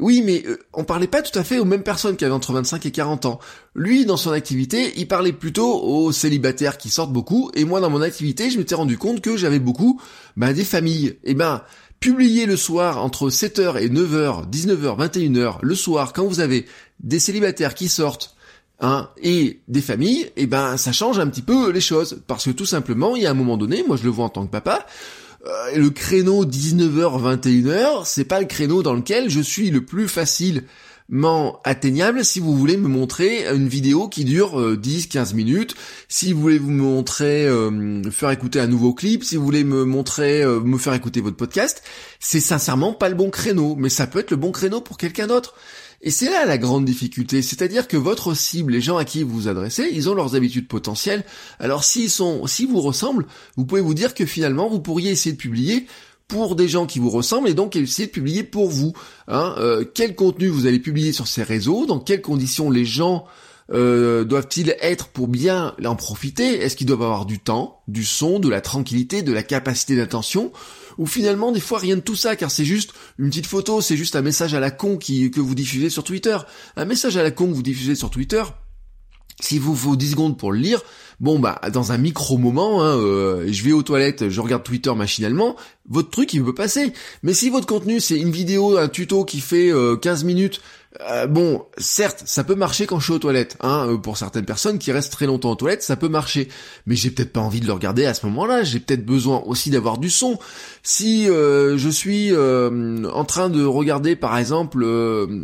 Oui, 0.00 0.22
mais 0.24 0.42
euh, 0.46 0.58
on 0.72 0.82
parlait 0.82 1.06
pas 1.06 1.22
tout 1.22 1.38
à 1.38 1.44
fait 1.44 1.60
aux 1.60 1.64
mêmes 1.64 1.84
personnes 1.84 2.16
qui 2.16 2.24
avaient 2.24 2.34
entre 2.34 2.52
25 2.52 2.84
et 2.84 2.90
40 2.90 3.26
ans. 3.26 3.38
Lui, 3.76 4.04
dans 4.04 4.16
son 4.16 4.32
activité, 4.32 4.92
il 4.96 5.06
parlait 5.06 5.32
plutôt 5.32 5.82
aux 5.82 6.10
célibataires 6.10 6.78
qui 6.78 6.90
sortent 6.90 7.12
beaucoup, 7.12 7.50
et 7.54 7.64
moi, 7.64 7.80
dans 7.80 7.90
mon 7.90 8.02
activité, 8.02 8.50
je 8.50 8.58
m'étais 8.58 8.74
rendu 8.74 8.98
compte 8.98 9.20
que 9.20 9.36
j'avais 9.36 9.60
beaucoup 9.60 10.00
bah, 10.36 10.52
des 10.52 10.64
familles. 10.64 11.06
Et 11.22 11.30
eh 11.30 11.34
ben, 11.34 11.62
publier 12.00 12.44
le 12.44 12.56
soir 12.56 13.02
entre 13.02 13.30
7h 13.30 13.80
et 13.80 13.88
9h, 13.88 14.50
19h, 14.50 15.08
21h, 15.08 15.58
le 15.62 15.74
soir, 15.74 16.12
quand 16.12 16.26
vous 16.26 16.40
avez 16.40 16.66
des 17.00 17.18
célibataires 17.18 17.74
qui 17.74 17.88
sortent, 17.88 18.34
hein, 18.80 19.10
et 19.22 19.60
des 19.68 19.80
familles, 19.80 20.30
eh 20.36 20.46
ben 20.46 20.76
ça 20.76 20.92
change 20.92 21.18
un 21.18 21.26
petit 21.28 21.42
peu 21.42 21.70
les 21.70 21.80
choses. 21.80 22.22
Parce 22.26 22.44
que 22.44 22.50
tout 22.50 22.66
simplement, 22.66 23.16
il 23.16 23.22
y 23.22 23.26
a 23.26 23.30
un 23.30 23.34
moment 23.34 23.56
donné, 23.56 23.84
moi 23.86 23.96
je 23.96 24.04
le 24.04 24.10
vois 24.10 24.26
en 24.26 24.30
tant 24.30 24.46
que 24.46 24.50
papa, 24.50 24.86
euh, 25.46 25.76
le 25.76 25.90
créneau 25.90 26.44
19h 26.44 27.38
21h, 27.38 28.02
c'est 28.04 28.24
pas 28.24 28.40
le 28.40 28.46
créneau 28.46 28.82
dans 28.82 28.94
lequel 28.94 29.28
je 29.28 29.40
suis 29.40 29.70
le 29.70 29.84
plus 29.84 30.08
facilement 30.08 31.60
atteignable 31.64 32.24
si 32.24 32.40
vous 32.40 32.56
voulez 32.56 32.78
me 32.78 32.88
montrer 32.88 33.46
une 33.54 33.68
vidéo 33.68 34.08
qui 34.08 34.24
dure 34.24 34.58
10-15 34.58 35.34
minutes, 35.34 35.74
si 36.08 36.32
vous 36.32 36.40
voulez 36.40 36.56
vous 36.56 36.70
montrer 36.70 37.46
faire 38.10 38.30
écouter 38.30 38.58
un 38.58 38.66
nouveau 38.66 38.94
clip, 38.94 39.22
si 39.22 39.36
vous 39.36 39.44
voulez 39.44 39.64
me 39.64 39.84
montrer 39.84 40.46
me 40.46 40.78
faire 40.78 40.94
écouter 40.94 41.20
votre 41.20 41.36
podcast, 41.36 41.82
c'est 42.20 42.40
sincèrement 42.40 42.94
pas 42.94 43.10
le 43.10 43.14
bon 43.16 43.28
créneau, 43.28 43.76
mais 43.78 43.90
ça 43.90 44.06
peut 44.06 44.20
être 44.20 44.30
le 44.30 44.38
bon 44.38 44.50
créneau 44.50 44.80
pour 44.80 44.96
quelqu'un 44.96 45.26
d'autre. 45.26 45.54
Et 46.06 46.10
c'est 46.10 46.30
là 46.30 46.44
la 46.44 46.58
grande 46.58 46.84
difficulté, 46.84 47.40
c'est-à-dire 47.40 47.88
que 47.88 47.96
votre 47.96 48.34
cible, 48.34 48.72
les 48.72 48.82
gens 48.82 48.98
à 48.98 49.06
qui 49.06 49.22
vous 49.22 49.34
vous 49.34 49.48
adressez, 49.48 49.88
ils 49.90 50.10
ont 50.10 50.14
leurs 50.14 50.36
habitudes 50.36 50.68
potentielles. 50.68 51.24
Alors 51.58 51.82
s'ils 51.82 52.10
sont, 52.10 52.46
s'ils 52.46 52.68
vous 52.68 52.82
ressemblent, 52.82 53.26
vous 53.56 53.64
pouvez 53.64 53.80
vous 53.80 53.94
dire 53.94 54.12
que 54.12 54.26
finalement 54.26 54.68
vous 54.68 54.80
pourriez 54.80 55.10
essayer 55.10 55.32
de 55.32 55.40
publier 55.40 55.86
pour 56.28 56.56
des 56.56 56.68
gens 56.68 56.84
qui 56.84 56.98
vous 56.98 57.08
ressemblent 57.08 57.48
et 57.48 57.54
donc 57.54 57.74
essayer 57.74 58.06
de 58.06 58.12
publier 58.12 58.42
pour 58.42 58.68
vous. 58.68 58.92
Hein, 59.28 59.54
euh, 59.56 59.86
quel 59.94 60.14
contenu 60.14 60.48
vous 60.48 60.66
allez 60.66 60.78
publier 60.78 61.14
sur 61.14 61.26
ces 61.26 61.42
réseaux, 61.42 61.86
dans 61.86 62.00
quelles 62.00 62.22
conditions 62.22 62.68
les 62.68 62.84
gens 62.84 63.24
euh, 63.72 64.24
doivent-ils 64.24 64.76
être 64.82 65.08
pour 65.08 65.26
bien 65.26 65.74
en 65.82 65.96
profiter? 65.96 66.60
Est-ce 66.60 66.76
qu'ils 66.76 66.86
doivent 66.86 67.02
avoir 67.02 67.24
du 67.24 67.38
temps, 67.38 67.80
du 67.88 68.04
son, 68.04 68.40
de 68.40 68.50
la 68.50 68.60
tranquillité, 68.60 69.22
de 69.22 69.32
la 69.32 69.42
capacité 69.42 69.96
d'attention? 69.96 70.52
Ou 70.98 71.06
finalement 71.06 71.52
des 71.52 71.60
fois 71.60 71.78
rien 71.78 71.96
de 71.96 72.00
tout 72.00 72.16
ça 72.16 72.36
car 72.36 72.50
c'est 72.50 72.64
juste 72.64 72.92
une 73.18 73.28
petite 73.28 73.46
photo, 73.46 73.80
c'est 73.80 73.96
juste 73.96 74.16
un 74.16 74.22
message 74.22 74.54
à 74.54 74.60
la 74.60 74.70
con 74.70 74.96
que 74.98 75.40
vous 75.40 75.54
diffusez 75.54 75.90
sur 75.90 76.04
Twitter. 76.04 76.36
Un 76.76 76.84
message 76.84 77.16
à 77.16 77.22
la 77.22 77.30
con 77.30 77.48
que 77.48 77.54
vous 77.54 77.62
diffusez 77.62 77.94
sur 77.94 78.10
Twitter, 78.10 78.42
s'il 79.40 79.60
vous 79.60 79.74
faut 79.74 79.96
10 79.96 80.12
secondes 80.12 80.38
pour 80.38 80.52
le 80.52 80.58
lire, 80.58 80.82
bon 81.20 81.38
bah 81.38 81.60
dans 81.72 81.92
un 81.92 81.98
micro 81.98 82.38
moment, 82.38 82.84
hein, 82.84 82.96
euh, 82.96 83.46
je 83.50 83.64
vais 83.64 83.72
aux 83.72 83.82
toilettes, 83.82 84.28
je 84.28 84.40
regarde 84.40 84.62
Twitter 84.62 84.94
machinalement, 84.94 85.56
votre 85.88 86.10
truc 86.10 86.32
il 86.34 86.44
peut 86.44 86.54
passer. 86.54 86.92
Mais 87.22 87.34
si 87.34 87.50
votre 87.50 87.66
contenu 87.66 88.00
c'est 88.00 88.18
une 88.18 88.30
vidéo, 88.30 88.76
un 88.76 88.88
tuto 88.88 89.24
qui 89.24 89.40
fait 89.40 89.72
15 90.00 90.22
euh, 90.22 90.26
minutes 90.26 90.60
euh, 91.00 91.26
bon, 91.26 91.64
certes, 91.76 92.22
ça 92.24 92.44
peut 92.44 92.54
marcher 92.54 92.86
quand 92.86 93.00
je 93.00 93.04
suis 93.04 93.12
aux 93.12 93.18
toilettes. 93.18 93.56
Hein, 93.60 93.86
euh, 93.88 93.98
pour 93.98 94.16
certaines 94.16 94.44
personnes 94.44 94.78
qui 94.78 94.92
restent 94.92 95.12
très 95.12 95.26
longtemps 95.26 95.50
aux 95.50 95.56
toilettes, 95.56 95.82
ça 95.82 95.96
peut 95.96 96.08
marcher. 96.08 96.48
Mais 96.86 96.94
j'ai 96.94 97.10
peut-être 97.10 97.32
pas 97.32 97.40
envie 97.40 97.60
de 97.60 97.66
le 97.66 97.72
regarder 97.72 98.06
à 98.06 98.14
ce 98.14 98.24
moment-là. 98.26 98.62
J'ai 98.62 98.78
peut-être 98.78 99.04
besoin 99.04 99.42
aussi 99.46 99.70
d'avoir 99.70 99.98
du 99.98 100.08
son. 100.08 100.38
Si 100.82 101.28
euh, 101.28 101.76
je 101.76 101.88
suis 101.88 102.32
en 102.34 103.24
train 103.24 103.48
de 103.48 103.64
regarder, 103.64 104.16
par 104.16 104.38
exemple, 104.38 104.86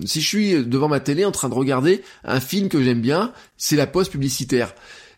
si 0.07 0.21
je 0.21 0.27
suis 0.27 0.65
devant 0.65 0.89
ma 0.89 1.01
télé 1.01 1.25
en 1.25 1.33
train 1.33 1.49
de 1.49 1.55
regarder 1.55 2.03
un 2.25 2.41
film 2.41 2.69
que 2.69 2.83
j'aime 2.83 3.01
bien, 3.01 3.33
c'est 3.57 3.77
la 3.77 3.87
pause 3.87 4.09
publicitaire. 4.09 4.75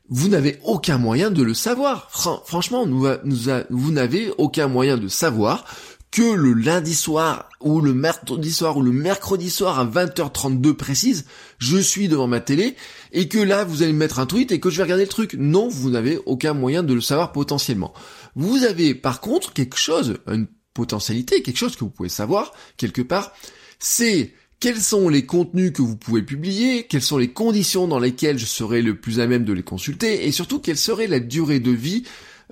Vous 0.08 0.28
n'avez 0.28 0.58
aucun 0.64 0.98
moyen 0.98 1.30
de 1.30 1.42
le 1.42 1.54
savoir. 1.54 2.10
franchement, 2.44 2.86
vous 2.86 3.92
n'avez 3.92 4.32
aucun 4.36 4.68
moyen 4.68 4.96
de 4.96 5.08
savoir 5.08 5.64
que 6.12 6.22
le 6.22 6.52
lundi 6.52 6.94
soir 6.94 7.48
ou 7.60 7.80
le 7.80 7.94
mercredi 7.94 8.52
soir 8.52 8.76
ou 8.76 8.82
le 8.82 8.92
mercredi 8.92 9.48
soir 9.48 9.80
à 9.80 9.86
20h32 9.86 10.74
précise, 10.74 11.24
je 11.58 11.78
suis 11.78 12.06
devant 12.06 12.28
ma 12.28 12.40
télé 12.40 12.76
et 13.12 13.28
que 13.28 13.38
là 13.38 13.64
vous 13.64 13.82
allez 13.82 13.94
me 13.94 13.98
mettre 13.98 14.18
un 14.18 14.26
tweet 14.26 14.52
et 14.52 14.60
que 14.60 14.68
je 14.68 14.76
vais 14.76 14.82
regarder 14.82 15.04
le 15.04 15.08
truc. 15.08 15.34
Non, 15.38 15.68
vous 15.68 15.88
n'avez 15.90 16.20
aucun 16.26 16.52
moyen 16.52 16.82
de 16.82 16.92
le 16.92 17.00
savoir 17.00 17.32
potentiellement. 17.32 17.94
Vous 18.36 18.64
avez 18.64 18.94
par 18.94 19.22
contre 19.22 19.54
quelque 19.54 19.78
chose, 19.78 20.18
une 20.28 20.46
potentialité, 20.74 21.42
quelque 21.42 21.56
chose 21.56 21.76
que 21.76 21.84
vous 21.84 21.90
pouvez 21.90 22.10
savoir 22.10 22.52
quelque 22.76 23.02
part, 23.02 23.32
c'est 23.78 24.34
quels 24.60 24.80
sont 24.80 25.08
les 25.08 25.24
contenus 25.24 25.72
que 25.72 25.82
vous 25.82 25.96
pouvez 25.96 26.22
publier, 26.22 26.86
quelles 26.86 27.02
sont 27.02 27.18
les 27.18 27.32
conditions 27.32 27.88
dans 27.88 27.98
lesquelles 27.98 28.38
je 28.38 28.46
serai 28.46 28.82
le 28.82 28.96
plus 28.96 29.18
à 29.18 29.26
même 29.26 29.44
de 29.44 29.52
les 29.54 29.62
consulter 29.62 30.26
et 30.26 30.30
surtout 30.30 30.60
quelle 30.60 30.76
serait 30.76 31.06
la 31.06 31.20
durée 31.20 31.58
de 31.58 31.70
vie 31.70 32.04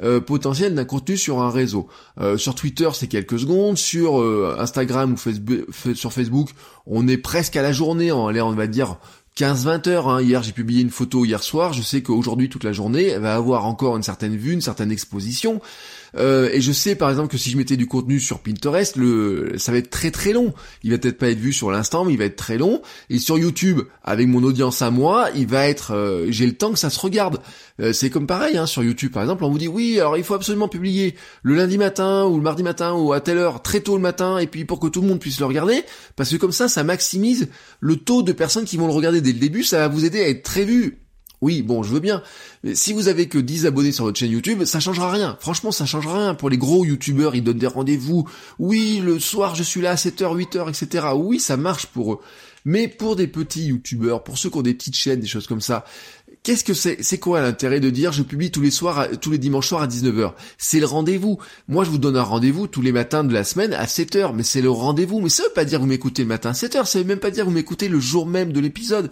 euh, 0.02 0.21
potentiel 0.21 0.75
d'un 0.75 0.85
contenu 0.85 1.16
sur 1.16 1.40
un 1.40 1.50
réseau. 1.50 1.88
Euh, 2.21 2.38
sur 2.38 2.54
Twitter, 2.54 2.88
c'est 2.95 3.07
quelques 3.07 3.38
secondes. 3.38 3.76
Sur 3.76 4.21
euh, 4.21 4.57
Instagram 4.59 5.12
ou 5.12 5.16
Facebook, 5.16 5.66
sur 5.95 6.12
Facebook, 6.12 6.50
on 6.87 7.07
est 7.09 7.19
presque 7.19 7.57
à 7.57 7.62
la 7.62 7.73
journée. 7.73 8.11
On, 8.12 8.25
on 8.25 8.52
va 8.52 8.66
dire 8.66 8.97
15-20 9.37 9.88
heures. 9.88 10.09
Hein. 10.09 10.23
Hier, 10.23 10.42
j'ai 10.42 10.52
publié 10.52 10.83
une 10.83 10.90
photo 10.90 11.25
hier 11.25 11.42
soir. 11.42 11.73
Je 11.73 11.83
sais 11.83 12.02
qu'aujourd'hui, 12.02 12.49
toute 12.49 12.64
la 12.64 12.73
journée, 12.73 13.09
elle 13.09 13.23
va 13.23 13.35
avoir 13.35 13.66
encore 13.66 13.97
une 13.97 14.02
certaine 14.02 14.37
vue, 14.37 14.52
une 14.52 14.61
certaine 14.61 14.90
exposition. 14.90 15.61
Euh, 16.17 16.50
et 16.52 16.61
je 16.61 16.73
sais 16.73 16.95
par 16.95 17.11
exemple 17.11 17.29
que 17.29 17.38
si 17.38 17.50
je 17.50 17.57
mettais 17.57 17.76
du 17.76 17.87
contenu 17.87 18.21
sur 18.21 18.40
Pinterest, 18.40 18.97
le, 18.97 19.55
ça 19.57 19.73
va 19.73 19.79
être 19.79 19.90
très 19.90 20.11
très 20.11 20.33
long. 20.33 20.52
Il 20.83 20.90
va 20.90 20.99
peut-être 20.99 21.19
pas 21.19 21.29
être 21.31 21.38
vu 21.38 21.52
sur 21.52 21.71
l'instant, 21.71 22.05
mais 22.05 22.12
il 22.12 22.19
va 22.19 22.25
être 22.25 22.37
très 22.37 22.59
long. 22.59 22.83
Et 23.09 23.19
sur 23.19 23.38
YouTube, 23.38 23.81
avec 24.02 24.29
mon 24.29 24.43
audience 24.43 24.83
à 24.83 24.90
moi, 24.90 25.29
il 25.35 25.47
va 25.47 25.69
être, 25.69 25.95
euh, 25.95 26.26
j'ai 26.31 26.47
le 26.47 26.55
temps 26.55 26.73
que 26.73 26.79
ça 26.79 26.90
se 26.90 27.00
regarde. 27.00 27.38
Euh, 27.81 27.93
c'est 27.93 28.11
comme 28.11 28.26
pareil 28.26 28.57
hein, 28.57 28.67
sur 28.67 28.83
YouTube 28.83 29.12
par 29.12 29.23
exemple, 29.23 29.45
on 29.45 29.50
vous 29.50 29.59
dit 29.59 29.69
oui, 29.69 29.99
alors 29.99 30.17
il 30.17 30.25
faut 30.25 30.35
absolument 30.35 30.69
publier 30.69 31.14
le 31.43 31.55
lundi 31.55 31.79
matin 31.79 32.26
ou 32.26 32.37
le 32.37 32.43
mardi 32.43 32.62
matin 32.62 32.93
ou 32.95 33.12
à 33.12 33.21
telle 33.21 33.38
heure, 33.38 33.62
très 33.62 33.81
tôt 33.81 33.97
le 33.97 34.02
matin, 34.02 34.38
et 34.38 34.47
puis 34.47 34.64
pour 34.64 34.81
que 34.81 34.88
tout 34.88 35.00
le 35.00 35.09
monde 35.09 35.21
puisse 35.21 35.40
le 35.40 35.47
regarder, 35.47 35.83
parce 36.17 36.31
que 36.31 36.37
comme 36.37 36.52
ça, 36.52 36.69
ça 36.69 36.85
maximise 36.85 37.49
le 37.81 37.97
taux 37.97 38.23
de 38.23 38.33
personnes 38.33 38.64
qui 38.64 38.76
vont 38.76 38.87
le 38.87 38.93
regarder 38.93 39.21
dès 39.21 39.33
le 39.33 39.38
début. 39.38 39.62
Ça 39.62 39.79
va 39.79 39.88
vous 39.88 40.05
aider 40.05 40.21
à 40.21 40.29
être 40.29 40.43
très 40.43 40.64
vu 40.64 40.99
oui, 41.42 41.62
bon, 41.62 41.82
je 41.82 41.92
veux 41.92 42.00
bien. 42.00 42.23
Mais 42.64 42.75
si 42.75 42.92
vous 42.92 43.09
avez 43.09 43.28
que 43.28 43.38
10 43.38 43.66
abonnés 43.66 43.92
sur 43.92 44.04
votre 44.04 44.18
chaîne 44.18 44.30
YouTube, 44.30 44.64
ça 44.64 44.80
changera 44.80 45.11
rien. 45.11 45.37
Franchement, 45.40 45.73
ça 45.73 45.87
changera 45.87 46.18
rien. 46.18 46.35
Pour 46.35 46.50
les 46.50 46.59
gros 46.59 46.85
YouTubeurs, 46.85 47.35
ils 47.35 47.42
donnent 47.42 47.59
des 47.59 47.66
rendez-vous. 47.66 48.28
Oui, 48.59 49.00
le 49.02 49.18
soir, 49.18 49.54
je 49.54 49.62
suis 49.62 49.80
là 49.80 49.92
à 49.92 49.94
7h, 49.94 50.37
8h, 50.37 50.68
etc. 50.68 51.09
Oui, 51.14 51.40
ça 51.40 51.56
marche 51.56 51.87
pour 51.87 52.12
eux. 52.14 52.20
Mais 52.66 52.88
pour 52.88 53.16
des 53.16 53.26
petits 53.26 53.66
YouTubeurs, 53.66 54.23
pour 54.23 54.37
ceux 54.37 54.50
qui 54.50 54.59
ont 54.59 54.62
des 54.62 54.75
petites 54.75 54.97
chaînes, 54.97 55.20
des 55.20 55.26
choses 55.26 55.47
comme 55.47 55.62
ça, 55.62 55.85
qu'est-ce 56.42 56.62
que 56.62 56.75
c'est 56.75 57.02
C'est 57.02 57.18
quoi 57.18 57.40
l'intérêt 57.40 57.80
de 57.80 57.88
dire 57.88 58.12
je 58.12 58.23
publie 58.23 58.50
tous 58.50 58.61
les 58.61 58.70
soirs, 58.70 59.09
tous 59.20 59.30
les 59.30 59.38
dimanches 59.38 59.68
soirs 59.68 59.82
à 59.82 59.87
19h 59.87 60.35
C'est 60.59 60.80
le 60.80 60.87
rendez-vous. 60.87 61.38
Moi, 61.68 61.85
je 61.85 61.90
vous 61.90 61.97
donne 61.97 62.16
un 62.16 62.23
rendez-vous 62.23 62.66
tous 62.66 62.82
les 62.82 62.92
matins 62.92 63.25
de 63.25 63.32
la 63.32 63.44
semaine 63.44 63.73
à 63.73 63.87
7h, 63.87 64.35
mais 64.35 64.42
c'est 64.42 64.61
le 64.61 64.70
rendez-vous. 64.70 65.20
Mais 65.20 65.30
ça 65.30 65.42
veut 65.42 65.54
pas 65.54 65.64
dire 65.64 65.80
vous 65.80 65.87
m'écoutez 65.87 66.23
le 66.23 66.28
matin 66.28 66.50
à 66.50 66.52
7h, 66.52 66.85
ça 66.85 66.99
veut 66.99 67.06
même 67.06 67.18
pas 67.18 67.30
dire 67.30 67.47
vous 67.47 67.50
m'écoutez 67.50 67.88
le 67.88 67.99
jour 67.99 68.26
même 68.26 68.52
de 68.52 68.61
l'épisode. 68.61 69.11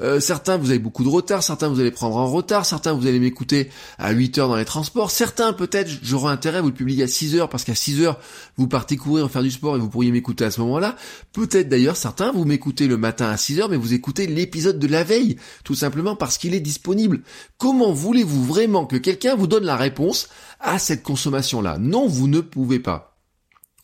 Euh, 0.00 0.20
certains, 0.20 0.56
vous 0.56 0.70
avez 0.70 0.78
beaucoup 0.78 1.04
de 1.04 1.08
retard, 1.08 1.42
certains, 1.42 1.68
vous 1.68 1.80
allez 1.80 1.90
prendre 1.90 2.16
en 2.16 2.26
retard, 2.26 2.66
certains, 2.66 2.92
vous 2.92 3.06
allez 3.06 3.18
m'écouter 3.18 3.70
à 3.98 4.12
8 4.12 4.38
heures 4.38 4.48
dans 4.48 4.56
les 4.56 4.64
transports, 4.64 5.10
certains, 5.10 5.52
peut-être, 5.52 5.90
j'aurai 6.02 6.32
intérêt 6.32 6.58
à 6.58 6.60
vous 6.60 6.68
le 6.68 6.74
publier 6.74 7.04
à 7.04 7.08
6 7.08 7.36
heures, 7.36 7.48
parce 7.48 7.64
qu'à 7.64 7.74
6 7.74 8.02
heures, 8.02 8.20
vous 8.56 8.68
partez 8.68 8.96
courir, 8.96 9.30
faire 9.30 9.42
du 9.42 9.50
sport, 9.50 9.76
et 9.76 9.78
vous 9.78 9.88
pourriez 9.88 10.10
m'écouter 10.10 10.44
à 10.44 10.50
ce 10.50 10.60
moment-là. 10.60 10.96
Peut-être 11.32 11.68
d'ailleurs, 11.68 11.96
certains, 11.96 12.32
vous 12.32 12.44
m'écoutez 12.44 12.86
le 12.86 12.96
matin 12.96 13.30
à 13.30 13.36
6 13.36 13.60
heures, 13.60 13.68
mais 13.68 13.76
vous 13.76 13.94
écoutez 13.94 14.26
l'épisode 14.26 14.78
de 14.78 14.86
la 14.86 15.04
veille, 15.04 15.36
tout 15.64 15.74
simplement 15.74 16.16
parce 16.16 16.38
qu'il 16.38 16.54
est 16.54 16.60
disponible. 16.60 17.22
Comment 17.58 17.92
voulez-vous 17.92 18.44
vraiment 18.44 18.86
que 18.86 18.96
quelqu'un 18.96 19.34
vous 19.34 19.46
donne 19.46 19.64
la 19.64 19.76
réponse 19.76 20.28
à 20.60 20.78
cette 20.78 21.02
consommation-là? 21.02 21.78
Non, 21.78 22.06
vous 22.06 22.28
ne 22.28 22.40
pouvez 22.40 22.80
pas. 22.80 23.15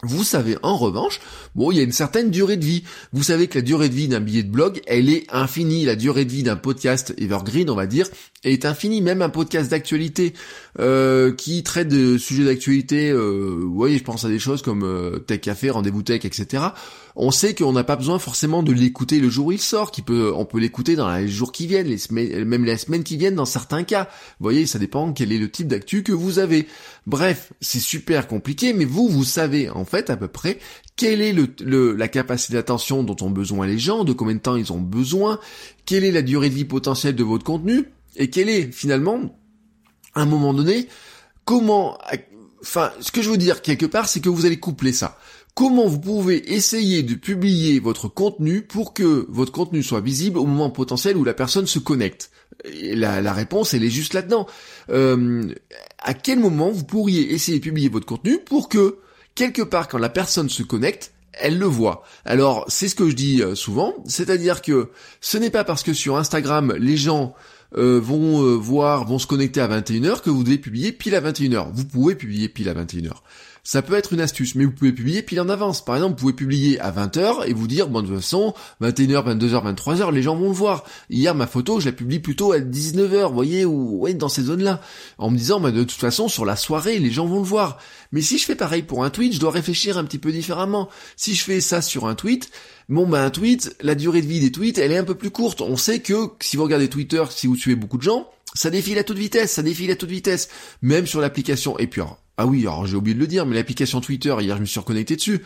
Vous 0.05 0.25
savez 0.25 0.57
en 0.65 0.77
revanche, 0.77 1.21
bon, 1.55 1.71
il 1.71 1.77
y 1.77 1.81
a 1.81 1.85
une 1.85 1.93
certaine 1.93 2.31
durée 2.33 2.57
de 2.57 2.65
vie. 2.65 2.83
Vous 3.13 3.23
savez 3.23 3.47
que 3.47 3.61
la 3.61 3.63
durée 3.63 3.89
de 3.89 3.95
vie 3.95 4.09
d'un 4.09 4.19
billet 4.19 4.43
de 4.43 4.51
blog, 4.51 4.81
elle 4.89 5.09
est 5.09 5.33
infinie. 5.33 5.85
La 5.85 5.95
durée 5.95 6.25
de 6.25 6.33
vie 6.33 6.43
d'un 6.43 6.57
podcast 6.57 7.15
evergreen, 7.19 7.71
on 7.71 7.77
va 7.77 7.87
dire, 7.87 8.09
est 8.43 8.65
infinie. 8.65 9.01
Même 9.01 9.23
un 9.23 9.29
podcast 9.29 9.71
d'actualité 9.71 10.35
euh, 10.81 11.33
qui 11.33 11.63
traite 11.63 11.87
de 11.87 12.19
sujets 12.19 12.43
d'actualité, 12.43 13.11
euh, 13.11 13.61
vous 13.63 13.75
voyez, 13.75 13.97
je 13.97 14.03
pense 14.03 14.25
à 14.25 14.29
des 14.29 14.41
choses 14.41 14.61
comme 14.61 14.83
euh, 14.83 15.21
Tech 15.21 15.41
Café, 15.41 15.71
Rendez-vous 15.71 16.03
Tech, 16.03 16.25
etc 16.25 16.73
on 17.17 17.31
sait 17.31 17.55
qu'on 17.55 17.73
n'a 17.73 17.85
pas 17.85 17.97
besoin 17.97 18.19
forcément 18.19 18.63
de 18.63 18.73
l'écouter 18.73 19.21
le 19.21 19.29
jour 19.29 19.47
où 19.47 19.53
il 19.53 19.61
sort, 19.61 19.91
qui 19.91 20.03
peut, 20.03 20.33
on 20.35 20.45
peut 20.45 20.59
l'écouter 20.59 20.97
dans 20.97 21.15
les 21.15 21.29
jours 21.29 21.53
qui 21.53 21.67
viennent, 21.67 21.89
les 21.89 21.99
semaines, 21.99 22.45
même 22.45 22.65
les 22.65 22.77
semaines 22.77 23.05
qui 23.05 23.17
viennent 23.17 23.35
dans 23.35 23.45
certains 23.45 23.83
cas. 23.83 24.09
Vous 24.39 24.45
voyez, 24.45 24.67
ça 24.67 24.79
dépend 24.79 25.13
quel 25.13 25.33
est 25.33 25.39
le 25.39 25.51
type 25.51 25.69
d'actu 25.69 26.03
que 26.03 26.13
vous 26.13 26.39
avez. 26.39 26.67
Bref, 27.07 27.53
c'est 27.61 27.81
super 27.81 28.29
compliqué, 28.29 28.73
mais 28.73 28.85
vous, 28.85 29.09
vous 29.09 29.25
savez 29.25 29.69
en 29.69 29.85
fait 29.85 30.09
à 30.09 30.17
peu 30.17 30.29
près 30.29 30.59
quelle 30.95 31.21
est 31.21 31.35
la 31.67 32.09
capacité 32.09 32.55
d'attention 32.55 33.03
dont 33.03 33.17
ont 33.23 33.31
besoin 33.31 33.67
les 33.67 33.79
gens, 33.79 34.05
de 34.05 34.13
combien 34.13 34.37
de 34.37 34.41
temps 34.41 34.57
ils 34.57 34.73
ont 34.73 34.81
besoin, 34.81 35.41
quelle 35.85 36.05
est 36.05 36.13
la 36.13 36.23
durée 36.23 36.49
de 36.49 36.55
vie 36.55 36.65
potentielle 36.65 37.17
de 37.17 37.25
votre 37.25 37.45
contenu, 37.45 37.87
et 38.17 38.31
quel 38.31 38.49
est 38.49 38.71
finalement, 38.71 39.37
à 40.15 40.23
un 40.23 40.27
moment 40.27 40.55
donné, 40.55 40.87
comment, 41.45 41.99
enfin, 42.61 42.93
ce 43.01 43.11
que 43.11 43.21
je 43.21 43.31
veux 43.31 43.37
dire 43.37 43.63
quelque 43.63 43.87
part, 43.87 44.09
c'est 44.09 44.21
que 44.21 44.29
vous 44.29 44.47
allez 44.47 44.61
coupler 44.61 44.93
ça 44.93 45.19
comment 45.55 45.87
vous 45.87 46.01
pouvez 46.01 46.55
essayer 46.55 47.03
de 47.03 47.15
publier 47.15 47.79
votre 47.79 48.09
contenu 48.09 48.63
pour 48.63 48.95
que 48.95 49.27
votre 49.29 49.53
contenu 49.53 49.83
soit 49.83 50.01
visible 50.01 50.39
au 50.39 50.47
moment 50.47 50.71
potentiel 50.71 51.17
où 51.17 51.25
la 51.25 51.35
personne 51.35 51.67
se 51.67 51.79
connecte. 51.79 52.31
La, 52.65 53.33
réponse, 53.33 53.75
elle 53.75 53.85
est 53.85 53.91
juste 53.91 54.15
là-dedans. 54.15 54.47
Euh, 54.91 55.53
à 55.99 56.15
quel 56.15 56.39
moment 56.39 56.71
vous 56.71 56.85
pourriez 56.85 57.33
essayer 57.33 57.59
de 57.59 57.63
publier 57.63 57.89
votre 57.89 58.07
contenu 58.07 58.39
pour 58.39 58.69
que, 58.69 58.99
quelque 59.35 59.63
part, 59.63 59.89
quand 59.89 59.99
la 59.99 60.09
personne 60.09 60.49
se 60.49 60.63
connecte, 60.63 61.13
elle 61.33 61.59
le 61.59 61.67
voit? 61.67 62.05
Alors, 62.25 62.65
c'est 62.69 62.89
ce 62.89 62.95
que 62.95 63.09
je 63.09 63.15
dis 63.15 63.43
euh, 63.43 63.55
souvent, 63.55 63.95
c'est-à-dire 64.07 64.63
que 64.63 64.91
ce 65.21 65.39
n'est 65.39 65.51
pas 65.51 65.65
parce 65.65 65.83
que 65.83 65.93
sur 65.93 66.17
Instagram, 66.17 66.75
les 66.79 66.97
gens 66.97 67.35
euh, 67.77 67.99
vont 68.01 68.45
euh, 68.45 68.55
voir, 68.55 69.07
vont 69.07 69.19
se 69.19 69.27
connecter 69.27 69.61
à 69.61 69.69
21h 69.69 70.21
que 70.21 70.29
vous 70.29 70.45
devez 70.45 70.59
publier 70.59 70.93
pile 70.93 71.15
à 71.15 71.21
21h. 71.21 71.69
Vous 71.73 71.87
pouvez 71.87 72.15
publier 72.15 72.49
pile 72.49 72.69
à 72.69 72.75
21h. 72.75 73.13
Ça 73.65 73.81
peut 73.81 73.95
être 73.95 74.13
une 74.13 74.21
astuce, 74.21 74.57
mais 74.57 74.65
vous 74.65 74.73
pouvez 74.73 74.91
publier 74.91 75.23
pile 75.23 75.41
en 75.41 75.49
avance. 75.49 75.85
Par 75.85 75.95
exemple, 75.95 76.15
vous 76.15 76.21
pouvez 76.23 76.33
publier 76.33 76.81
à 76.81 76.91
20h 76.91 77.47
et 77.47 77.53
vous 77.53 77.69
dire, 77.69 77.87
bon, 77.87 78.03
de 78.03 78.09
toute 78.09 78.17
façon, 78.17 78.55
21h, 78.81 79.39
22h, 79.39 79.75
23h, 79.77 80.13
les 80.13 80.21
gens 80.21 80.35
vont 80.35 80.49
le 80.49 80.55
voir. 80.55 80.83
Hier, 81.11 81.33
ma 81.33 81.47
photo, 81.47 81.79
je 81.79 81.87
la 81.87 81.93
publie 81.93 82.19
plutôt 82.19 82.51
à 82.51 82.59
19h, 82.59 83.29
vous 83.29 83.35
voyez, 83.35 83.65
ou 83.65 84.01
ouais, 84.01 84.15
dans 84.15 84.29
ces 84.29 84.43
zones-là. 84.43 84.81
En 85.17 85.31
me 85.31 85.37
disant, 85.37 85.61
bah, 85.61 85.71
de 85.71 85.85
toute 85.85 85.93
façon, 85.93 86.27
sur 86.27 86.45
la 86.45 86.57
soirée, 86.57 86.99
les 86.99 87.13
gens 87.13 87.27
vont 87.27 87.39
le 87.39 87.45
voir. 87.45 87.79
Mais 88.11 88.21
si 88.21 88.37
je 88.37 88.47
fais 88.47 88.57
pareil 88.57 88.83
pour 88.83 89.05
un 89.05 89.11
tweet, 89.11 89.33
je 89.33 89.39
dois 89.39 89.53
réfléchir 89.53 89.97
un 89.97 90.05
petit 90.05 90.19
peu 90.19 90.33
différemment. 90.33 90.89
Si 91.17 91.37
je 91.37 91.45
fais 91.45 91.61
ça 91.61 91.83
sur 91.83 92.09
un 92.09 92.17
tweet, 92.17 92.51
bon, 92.89 93.07
bah, 93.07 93.23
un 93.23 93.31
tweet, 93.31 93.77
la 93.81 93.95
durée 93.95 94.23
de 94.23 94.27
vie 94.27 94.41
des 94.41 94.51
tweets, 94.51 94.79
elle 94.79 94.91
est 94.91 94.99
un 94.99 95.05
peu 95.05 95.15
plus 95.15 95.31
courte. 95.31 95.61
On 95.61 95.77
sait 95.77 96.01
que, 96.01 96.31
si 96.41 96.57
vous 96.57 96.65
regardez 96.65 96.89
Twitter, 96.89 97.23
si 97.31 97.47
vous 97.47 97.55
suivez 97.55 97.77
beaucoup 97.77 97.99
de 97.99 98.03
gens, 98.03 98.29
ça 98.55 98.71
défile 98.71 98.99
à 98.99 99.05
toute 99.05 99.19
vitesse, 99.19 99.53
ça 99.53 99.63
défile 99.63 99.93
à 99.93 99.97
toute 99.97 100.11
vitesse, 100.11 100.49
même 100.83 101.07
sur 101.07 101.21
l'application. 101.21 101.79
Et 101.79 101.87
puis, 101.87 102.03
ah 102.43 102.47
oui, 102.47 102.63
alors 102.63 102.87
j'ai 102.87 102.97
oublié 102.97 103.15
de 103.15 103.21
le 103.21 103.29
dire, 103.29 103.47
mais 103.47 103.55
l'application 103.55 104.01
Twitter, 104.01 104.35
hier 104.41 104.57
je 104.57 104.63
me 104.63 104.67
suis 104.67 104.81
reconnecté 104.81 105.15
dessus. 105.15 105.43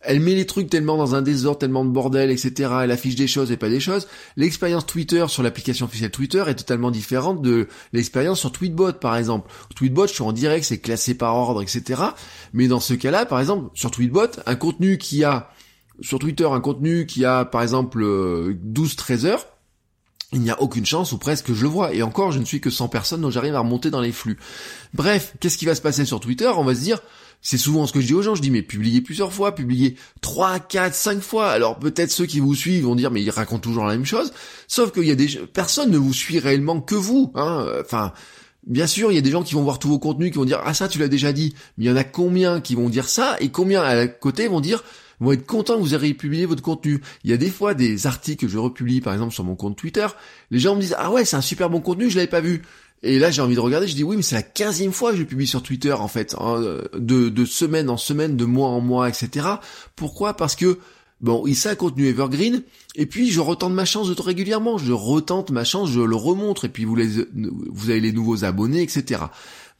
Elle 0.00 0.18
met 0.18 0.34
les 0.34 0.46
trucs 0.46 0.68
tellement 0.68 0.96
dans 0.96 1.14
un 1.14 1.22
désordre, 1.22 1.58
tellement 1.58 1.84
de 1.84 1.90
bordel, 1.90 2.28
etc. 2.30 2.70
Elle 2.82 2.90
affiche 2.90 3.14
des 3.14 3.28
choses 3.28 3.52
et 3.52 3.56
pas 3.56 3.68
des 3.68 3.78
choses. 3.78 4.08
L'expérience 4.36 4.84
Twitter 4.84 5.26
sur 5.28 5.44
l'application 5.44 5.86
officielle 5.86 6.10
Twitter 6.10 6.42
est 6.48 6.56
totalement 6.56 6.90
différente 6.90 7.40
de 7.40 7.68
l'expérience 7.92 8.40
sur 8.40 8.50
Tweetbot, 8.50 8.94
par 8.94 9.16
exemple. 9.16 9.48
Tweetbot, 9.76 10.08
je 10.08 10.14
suis 10.14 10.24
en 10.24 10.32
direct, 10.32 10.64
c'est 10.64 10.78
classé 10.78 11.14
par 11.14 11.36
ordre, 11.36 11.62
etc. 11.62 12.02
Mais 12.52 12.66
dans 12.66 12.80
ce 12.80 12.94
cas-là, 12.94 13.26
par 13.26 13.38
exemple, 13.38 13.70
sur 13.74 13.92
Tweetbot, 13.92 14.30
un 14.46 14.56
contenu 14.56 14.98
qui 14.98 15.22
a, 15.22 15.50
sur 16.00 16.18
Twitter, 16.18 16.48
un 16.50 16.60
contenu 16.60 17.06
qui 17.06 17.24
a, 17.24 17.44
par 17.44 17.62
exemple, 17.62 18.02
12-13 18.02 19.26
heures, 19.26 19.46
il 20.32 20.40
n'y 20.40 20.50
a 20.50 20.60
aucune 20.60 20.86
chance 20.86 21.12
ou 21.12 21.18
presque 21.18 21.46
que 21.46 21.54
je 21.54 21.62
le 21.62 21.68
vois. 21.68 21.92
Et 21.94 22.02
encore, 22.02 22.32
je 22.32 22.38
ne 22.38 22.44
suis 22.44 22.60
que 22.60 22.70
100 22.70 22.88
personnes, 22.88 23.20
donc 23.20 23.32
j'arrive 23.32 23.54
à 23.54 23.60
remonter 23.60 23.90
dans 23.90 24.00
les 24.00 24.12
flux. 24.12 24.38
Bref, 24.94 25.34
qu'est-ce 25.40 25.58
qui 25.58 25.66
va 25.66 25.74
se 25.74 25.80
passer 25.80 26.04
sur 26.04 26.20
Twitter? 26.20 26.50
On 26.56 26.64
va 26.64 26.74
se 26.74 26.80
dire, 26.80 27.00
c'est 27.42 27.58
souvent 27.58 27.86
ce 27.86 27.92
que 27.92 28.00
je 28.00 28.06
dis 28.06 28.14
aux 28.14 28.22
gens, 28.22 28.34
je 28.34 28.42
dis 28.42 28.50
mais 28.50 28.62
publiez 28.62 29.00
plusieurs 29.00 29.32
fois, 29.32 29.54
publiez 29.54 29.96
3, 30.20 30.60
4, 30.60 30.94
5 30.94 31.20
fois. 31.20 31.48
Alors 31.48 31.78
peut-être 31.78 32.10
ceux 32.10 32.26
qui 32.26 32.38
vous 32.38 32.54
suivent 32.54 32.84
vont 32.84 32.94
dire 32.94 33.10
mais 33.10 33.22
ils 33.22 33.30
racontent 33.30 33.60
toujours 33.60 33.86
la 33.86 33.94
même 33.94 34.04
chose. 34.04 34.32
Sauf 34.68 34.92
qu'il 34.92 35.04
y 35.04 35.10
a 35.10 35.14
des 35.14 35.28
personne 35.52 35.90
ne 35.90 35.98
vous 35.98 36.12
suit 36.12 36.38
réellement 36.38 36.80
que 36.80 36.94
vous. 36.94 37.32
Hein. 37.34 37.66
Enfin, 37.80 38.12
bien 38.66 38.86
sûr, 38.86 39.10
il 39.10 39.14
y 39.14 39.18
a 39.18 39.22
des 39.22 39.30
gens 39.30 39.42
qui 39.42 39.54
vont 39.54 39.62
voir 39.62 39.78
tous 39.78 39.88
vos 39.88 39.98
contenus, 39.98 40.30
qui 40.30 40.38
vont 40.38 40.44
dire 40.44 40.60
ah 40.64 40.74
ça 40.74 40.86
tu 40.86 40.98
l'as 40.98 41.08
déjà 41.08 41.32
dit. 41.32 41.54
Mais 41.76 41.86
il 41.86 41.88
y 41.88 41.90
en 41.90 41.96
a 41.96 42.04
combien 42.04 42.60
qui 42.60 42.74
vont 42.74 42.88
dire 42.88 43.08
ça? 43.08 43.36
Et 43.40 43.48
combien 43.48 43.82
à 43.82 44.06
côté 44.06 44.46
vont 44.46 44.60
dire 44.60 44.84
vont 45.20 45.32
être 45.32 45.46
contents 45.46 45.76
que 45.76 45.80
vous 45.80 45.94
ayez 45.94 46.14
publié 46.14 46.46
votre 46.46 46.62
contenu. 46.62 47.00
Il 47.24 47.30
y 47.30 47.32
a 47.32 47.36
des 47.36 47.50
fois 47.50 47.74
des 47.74 48.06
articles 48.06 48.46
que 48.46 48.50
je 48.50 48.58
republie 48.58 49.00
par 49.00 49.12
exemple 49.12 49.32
sur 49.32 49.44
mon 49.44 49.56
compte 49.56 49.76
Twitter, 49.76 50.06
les 50.50 50.58
gens 50.58 50.74
me 50.74 50.80
disent 50.80 50.96
ah 50.98 51.10
ouais 51.10 51.24
c'est 51.24 51.36
un 51.36 51.42
super 51.42 51.70
bon 51.70 51.80
contenu, 51.80 52.10
je 52.10 52.16
l'avais 52.16 52.26
pas 52.26 52.40
vu. 52.40 52.62
Et 53.02 53.18
là 53.18 53.30
j'ai 53.30 53.42
envie 53.42 53.54
de 53.54 53.60
regarder, 53.60 53.86
je 53.86 53.94
dis 53.94 54.04
oui 54.04 54.16
mais 54.16 54.22
c'est 54.22 54.34
la 54.34 54.42
quinzième 54.42 54.92
fois 54.92 55.12
que 55.12 55.18
je 55.18 55.22
publie 55.22 55.46
sur 55.46 55.62
Twitter 55.62 55.92
en 55.92 56.08
fait, 56.08 56.34
hein, 56.38 56.60
de, 56.94 57.28
de 57.28 57.44
semaine 57.44 57.90
en 57.90 57.96
semaine, 57.96 58.36
de 58.36 58.44
mois 58.44 58.68
en 58.68 58.80
mois, 58.80 59.08
etc. 59.08 59.46
Pourquoi? 59.96 60.34
Parce 60.34 60.56
que 60.56 60.78
Bon, 61.20 61.46
il 61.46 61.56
un 61.68 61.74
contenu 61.74 62.06
evergreen, 62.06 62.62
et 62.96 63.04
puis 63.04 63.30
je 63.30 63.40
retente 63.40 63.74
ma 63.74 63.84
chance 63.84 64.08
de 64.08 64.14
tout 64.14 64.22
régulièrement, 64.22 64.78
je 64.78 64.92
retente 64.92 65.50
ma 65.50 65.64
chance, 65.64 65.90
je 65.90 66.00
le 66.00 66.16
remontre, 66.16 66.64
et 66.64 66.70
puis 66.70 66.86
vous 66.86 67.90
avez 67.90 68.00
les 68.00 68.12
nouveaux 68.12 68.44
abonnés, 68.44 68.80
etc. 68.80 69.24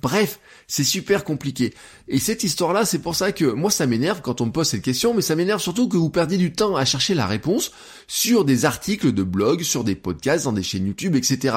Bref, 0.03 0.41
c'est 0.67 0.85
super 0.85 1.25
compliqué. 1.25 1.75
Et 2.09 2.19
cette 2.19 2.45
histoire-là, 2.45 2.85
c'est 2.85 3.01
pour 3.01 3.15
ça 3.15 3.33
que 3.33 3.45
moi 3.45 3.71
ça 3.71 3.87
m'énerve 3.87 4.23
quand 4.23 4.41
on 4.41 4.47
me 4.47 4.53
pose 4.53 4.69
cette 4.69 4.83
question, 4.83 5.15
mais 5.15 5.23
ça 5.23 5.37
m'énerve 5.37 5.61
surtout 5.61 5.89
que 5.89 5.97
vous 5.97 6.11
perdiez 6.11 6.39
du 6.39 6.53
temps 6.53 6.77
à 6.77 6.85
chercher 6.85 7.15
la 7.15 7.27
réponse 7.27 7.73
sur 8.07 8.45
des 8.45 8.65
articles 8.65 9.13
de 9.13 9.23
blog, 9.23 9.63
sur 9.63 9.85
des 9.85 9.95
podcasts, 9.97 10.45
dans 10.45 10.53
des 10.53 10.63
chaînes 10.63 10.87
YouTube, 10.87 11.17
etc. 11.17 11.57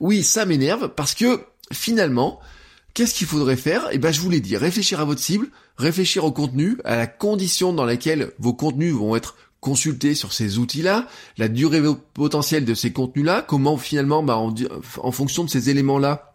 Oui, 0.00 0.22
ça 0.24 0.44
m'énerve 0.44 0.88
parce 0.94 1.14
que 1.14 1.44
finalement, 1.72 2.40
qu'est-ce 2.94 3.14
qu'il 3.14 3.26
faudrait 3.26 3.56
faire? 3.56 3.88
Eh 3.92 3.98
ben, 3.98 4.12
je 4.12 4.20
vous 4.20 4.30
l'ai 4.30 4.40
dit, 4.40 4.56
réfléchir 4.56 5.00
à 5.00 5.04
votre 5.04 5.20
cible, 5.20 5.48
réfléchir 5.76 6.24
au 6.24 6.32
contenu, 6.32 6.78
à 6.84 6.96
la 6.96 7.06
condition 7.06 7.72
dans 7.72 7.84
laquelle 7.84 8.32
vos 8.38 8.54
contenus 8.54 8.94
vont 8.94 9.14
être 9.14 9.36
consultés 9.60 10.14
sur 10.14 10.32
ces 10.32 10.58
outils-là, 10.58 11.06
la 11.38 11.48
durée 11.48 11.82
potentielle 12.12 12.66
de 12.66 12.74
ces 12.74 12.92
contenus-là, 12.92 13.40
comment 13.40 13.78
finalement, 13.78 14.22
bah, 14.22 14.36
en, 14.36 14.54
en 14.98 15.12
fonction 15.12 15.44
de 15.44 15.48
ces 15.48 15.70
éléments-là, 15.70 16.33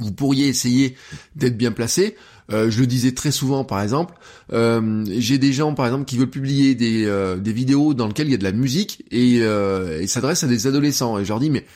vous 0.00 0.12
pourriez 0.12 0.48
essayer 0.48 0.96
d'être 1.36 1.56
bien 1.56 1.72
placé. 1.72 2.16
Euh, 2.50 2.70
je 2.70 2.80
le 2.80 2.86
disais 2.86 3.12
très 3.12 3.30
souvent, 3.30 3.64
par 3.64 3.82
exemple, 3.82 4.14
euh, 4.52 5.04
j'ai 5.18 5.38
des 5.38 5.52
gens, 5.52 5.74
par 5.74 5.86
exemple, 5.86 6.06
qui 6.06 6.16
veulent 6.16 6.30
publier 6.30 6.74
des, 6.74 7.04
euh, 7.04 7.36
des 7.36 7.52
vidéos 7.52 7.92
dans 7.92 8.06
lesquelles 8.06 8.28
il 8.28 8.32
y 8.32 8.34
a 8.34 8.38
de 8.38 8.44
la 8.44 8.52
musique 8.52 9.04
et, 9.10 9.36
et 9.36 10.06
s'adressent 10.06 10.44
à 10.44 10.48
des 10.48 10.66
adolescents. 10.66 11.18
Et 11.18 11.24
je 11.24 11.28
leur 11.28 11.40
dis, 11.40 11.50
mais 11.50 11.66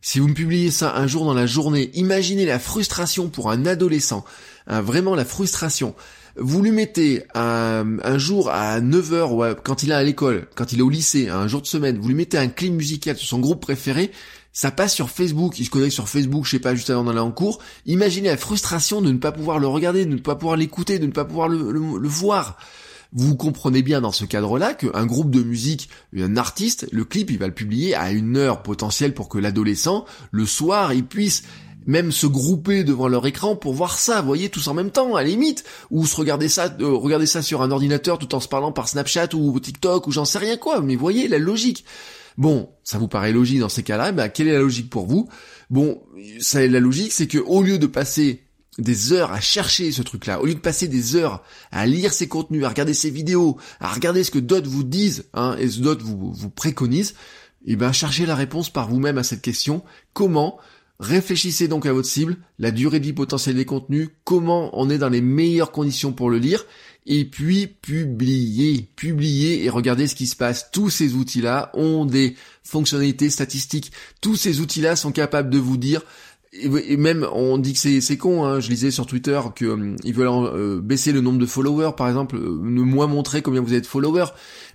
si 0.00 0.20
vous 0.20 0.28
me 0.28 0.34
publiez 0.34 0.70
ça 0.70 0.96
un 0.96 1.06
jour 1.06 1.24
dans 1.24 1.34
la 1.34 1.46
journée, 1.46 1.90
imaginez 1.94 2.46
la 2.46 2.58
frustration 2.58 3.28
pour 3.28 3.50
un 3.50 3.66
adolescent, 3.66 4.24
hein, 4.66 4.80
vraiment 4.80 5.14
la 5.14 5.24
frustration. 5.24 5.94
Vous 6.36 6.62
lui 6.62 6.70
mettez 6.70 7.24
un, 7.34 7.98
un 8.02 8.16
jour 8.16 8.48
à 8.48 8.80
9h, 8.80 9.32
ou 9.32 9.54
quand 9.62 9.82
il 9.82 9.90
est 9.90 9.94
à 9.94 10.02
l'école, 10.02 10.46
quand 10.54 10.72
il 10.72 10.78
est 10.78 10.82
au 10.82 10.88
lycée, 10.88 11.28
un 11.28 11.46
jour 11.46 11.60
de 11.60 11.66
semaine, 11.66 11.98
vous 11.98 12.08
lui 12.08 12.14
mettez 12.14 12.38
un 12.38 12.48
clip 12.48 12.72
musical 12.72 13.18
sur 13.18 13.28
son 13.28 13.38
groupe 13.38 13.60
préféré, 13.60 14.10
ça 14.52 14.70
passe 14.70 14.94
sur 14.94 15.08
Facebook, 15.08 15.58
il 15.58 15.64
se 15.64 15.70
connecte 15.70 15.92
sur 15.92 16.08
Facebook, 16.08 16.44
je 16.44 16.50
sais 16.50 16.58
pas, 16.58 16.74
juste 16.74 16.90
avant 16.90 17.04
d'aller 17.04 17.18
en 17.20 17.30
cours. 17.30 17.58
Imaginez 17.86 18.28
la 18.28 18.36
frustration 18.36 19.00
de 19.00 19.10
ne 19.10 19.18
pas 19.18 19.32
pouvoir 19.32 19.58
le 19.58 19.66
regarder, 19.66 20.04
de 20.04 20.10
ne 20.12 20.18
pas 20.18 20.34
pouvoir 20.34 20.56
l'écouter, 20.56 20.98
de 20.98 21.06
ne 21.06 21.12
pas 21.12 21.24
pouvoir 21.24 21.48
le, 21.48 21.72
le, 21.72 22.08
voir. 22.08 22.58
Vous 23.14 23.34
comprenez 23.34 23.82
bien 23.82 24.00
dans 24.00 24.12
ce 24.12 24.24
cadre-là 24.24 24.74
qu'un 24.74 25.06
groupe 25.06 25.30
de 25.30 25.42
musique, 25.42 25.88
un 26.16 26.36
artiste, 26.36 26.86
le 26.92 27.04
clip, 27.04 27.30
il 27.30 27.38
va 27.38 27.46
le 27.46 27.54
publier 27.54 27.94
à 27.94 28.10
une 28.10 28.36
heure 28.36 28.62
potentielle 28.62 29.14
pour 29.14 29.28
que 29.28 29.38
l'adolescent, 29.38 30.04
le 30.30 30.46
soir, 30.46 30.92
il 30.92 31.04
puisse 31.04 31.42
même 31.86 32.12
se 32.12 32.26
grouper 32.26 32.84
devant 32.84 33.08
leur 33.08 33.26
écran 33.26 33.56
pour 33.56 33.74
voir 33.74 33.98
ça, 33.98 34.20
vous 34.20 34.26
voyez, 34.26 34.48
tous 34.48 34.68
en 34.68 34.74
même 34.74 34.90
temps, 34.90 35.16
à 35.16 35.22
la 35.22 35.28
limite, 35.28 35.64
ou 35.90 36.06
se 36.06 36.16
regarder 36.16 36.48
ça, 36.48 36.74
euh, 36.80 36.94
regarder 36.94 37.26
ça 37.26 37.42
sur 37.42 37.62
un 37.62 37.70
ordinateur 37.70 38.18
tout 38.18 38.34
en 38.34 38.40
se 38.40 38.48
parlant 38.48 38.72
par 38.72 38.88
Snapchat 38.88 39.34
ou 39.34 39.58
TikTok 39.58 40.06
ou 40.06 40.12
j'en 40.12 40.24
sais 40.24 40.38
rien 40.38 40.56
quoi, 40.56 40.80
mais 40.80 40.94
voyez 40.94 41.28
la 41.28 41.38
logique. 41.38 41.84
Bon, 42.38 42.70
ça 42.84 42.98
vous 42.98 43.08
paraît 43.08 43.32
logique 43.32 43.60
dans 43.60 43.68
ces 43.68 43.82
cas-là, 43.82 44.12
ben, 44.12 44.28
quelle 44.28 44.48
est 44.48 44.52
la 44.52 44.60
logique 44.60 44.90
pour 44.90 45.06
vous? 45.06 45.28
Bon, 45.70 46.02
ça, 46.40 46.66
la 46.66 46.80
logique, 46.80 47.12
c'est 47.12 47.26
que 47.26 47.38
au 47.38 47.62
lieu 47.62 47.78
de 47.78 47.86
passer 47.86 48.42
des 48.78 49.12
heures 49.12 49.32
à 49.32 49.40
chercher 49.40 49.92
ce 49.92 50.02
truc-là, 50.02 50.40
au 50.40 50.46
lieu 50.46 50.54
de 50.54 50.60
passer 50.60 50.88
des 50.88 51.16
heures 51.16 51.42
à 51.70 51.86
lire 51.86 52.12
ces 52.12 52.28
contenus, 52.28 52.64
à 52.64 52.68
regarder 52.68 52.94
ces 52.94 53.10
vidéos, 53.10 53.58
à 53.80 53.92
regarder 53.92 54.24
ce 54.24 54.30
que 54.30 54.38
d'autres 54.38 54.68
vous 54.68 54.84
disent, 54.84 55.24
hein, 55.34 55.56
et 55.58 55.68
ce 55.68 55.78
que 55.78 55.82
d'autres 55.82 56.04
vous, 56.04 56.32
vous 56.32 56.50
préconisent, 56.50 57.14
eh 57.66 57.76
ben 57.76 57.92
cherchez 57.92 58.26
la 58.26 58.34
réponse 58.34 58.70
par 58.70 58.88
vous-même 58.88 59.18
à 59.18 59.22
cette 59.22 59.42
question. 59.42 59.82
Comment 60.14 60.58
Réfléchissez 61.02 61.66
donc 61.66 61.84
à 61.84 61.92
votre 61.92 62.06
cible, 62.06 62.36
la 62.60 62.70
durée 62.70 63.00
de 63.00 63.06
vie 63.06 63.12
potentielle 63.12 63.56
des 63.56 63.64
contenus, 63.64 64.10
comment 64.22 64.70
on 64.80 64.88
est 64.88 64.98
dans 64.98 65.08
les 65.08 65.20
meilleures 65.20 65.72
conditions 65.72 66.12
pour 66.12 66.30
le 66.30 66.38
lire, 66.38 66.64
et 67.06 67.24
puis 67.24 67.66
publier, 67.66 68.88
publier 68.94 69.64
et 69.64 69.68
regardez 69.68 70.06
ce 70.06 70.14
qui 70.14 70.28
se 70.28 70.36
passe. 70.36 70.70
Tous 70.70 70.90
ces 70.90 71.14
outils-là 71.14 71.72
ont 71.74 72.04
des 72.04 72.36
fonctionnalités 72.62 73.30
statistiques. 73.30 73.90
Tous 74.20 74.36
ces 74.36 74.60
outils-là 74.60 74.94
sont 74.94 75.10
capables 75.10 75.50
de 75.50 75.58
vous 75.58 75.76
dire 75.76 76.02
et 76.52 76.98
même 76.98 77.26
on 77.32 77.56
dit 77.56 77.72
que 77.72 78.00
c'est 78.00 78.16
con, 78.18 78.44
hein. 78.44 78.60
je 78.60 78.68
lisais 78.68 78.90
sur 78.90 79.06
Twitter 79.06 79.40
qu'ils 79.56 79.68
euh, 79.68 79.96
veulent 80.12 80.28
euh, 80.28 80.80
baisser 80.82 81.12
le 81.12 81.22
nombre 81.22 81.38
de 81.38 81.46
followers 81.46 81.92
par 81.96 82.08
exemple, 82.08 82.36
euh, 82.36 82.58
ne 82.62 82.82
moins 82.82 83.06
montrer 83.06 83.40
combien 83.40 83.62
vous 83.62 83.72
êtes 83.72 83.86
followers, 83.86 84.26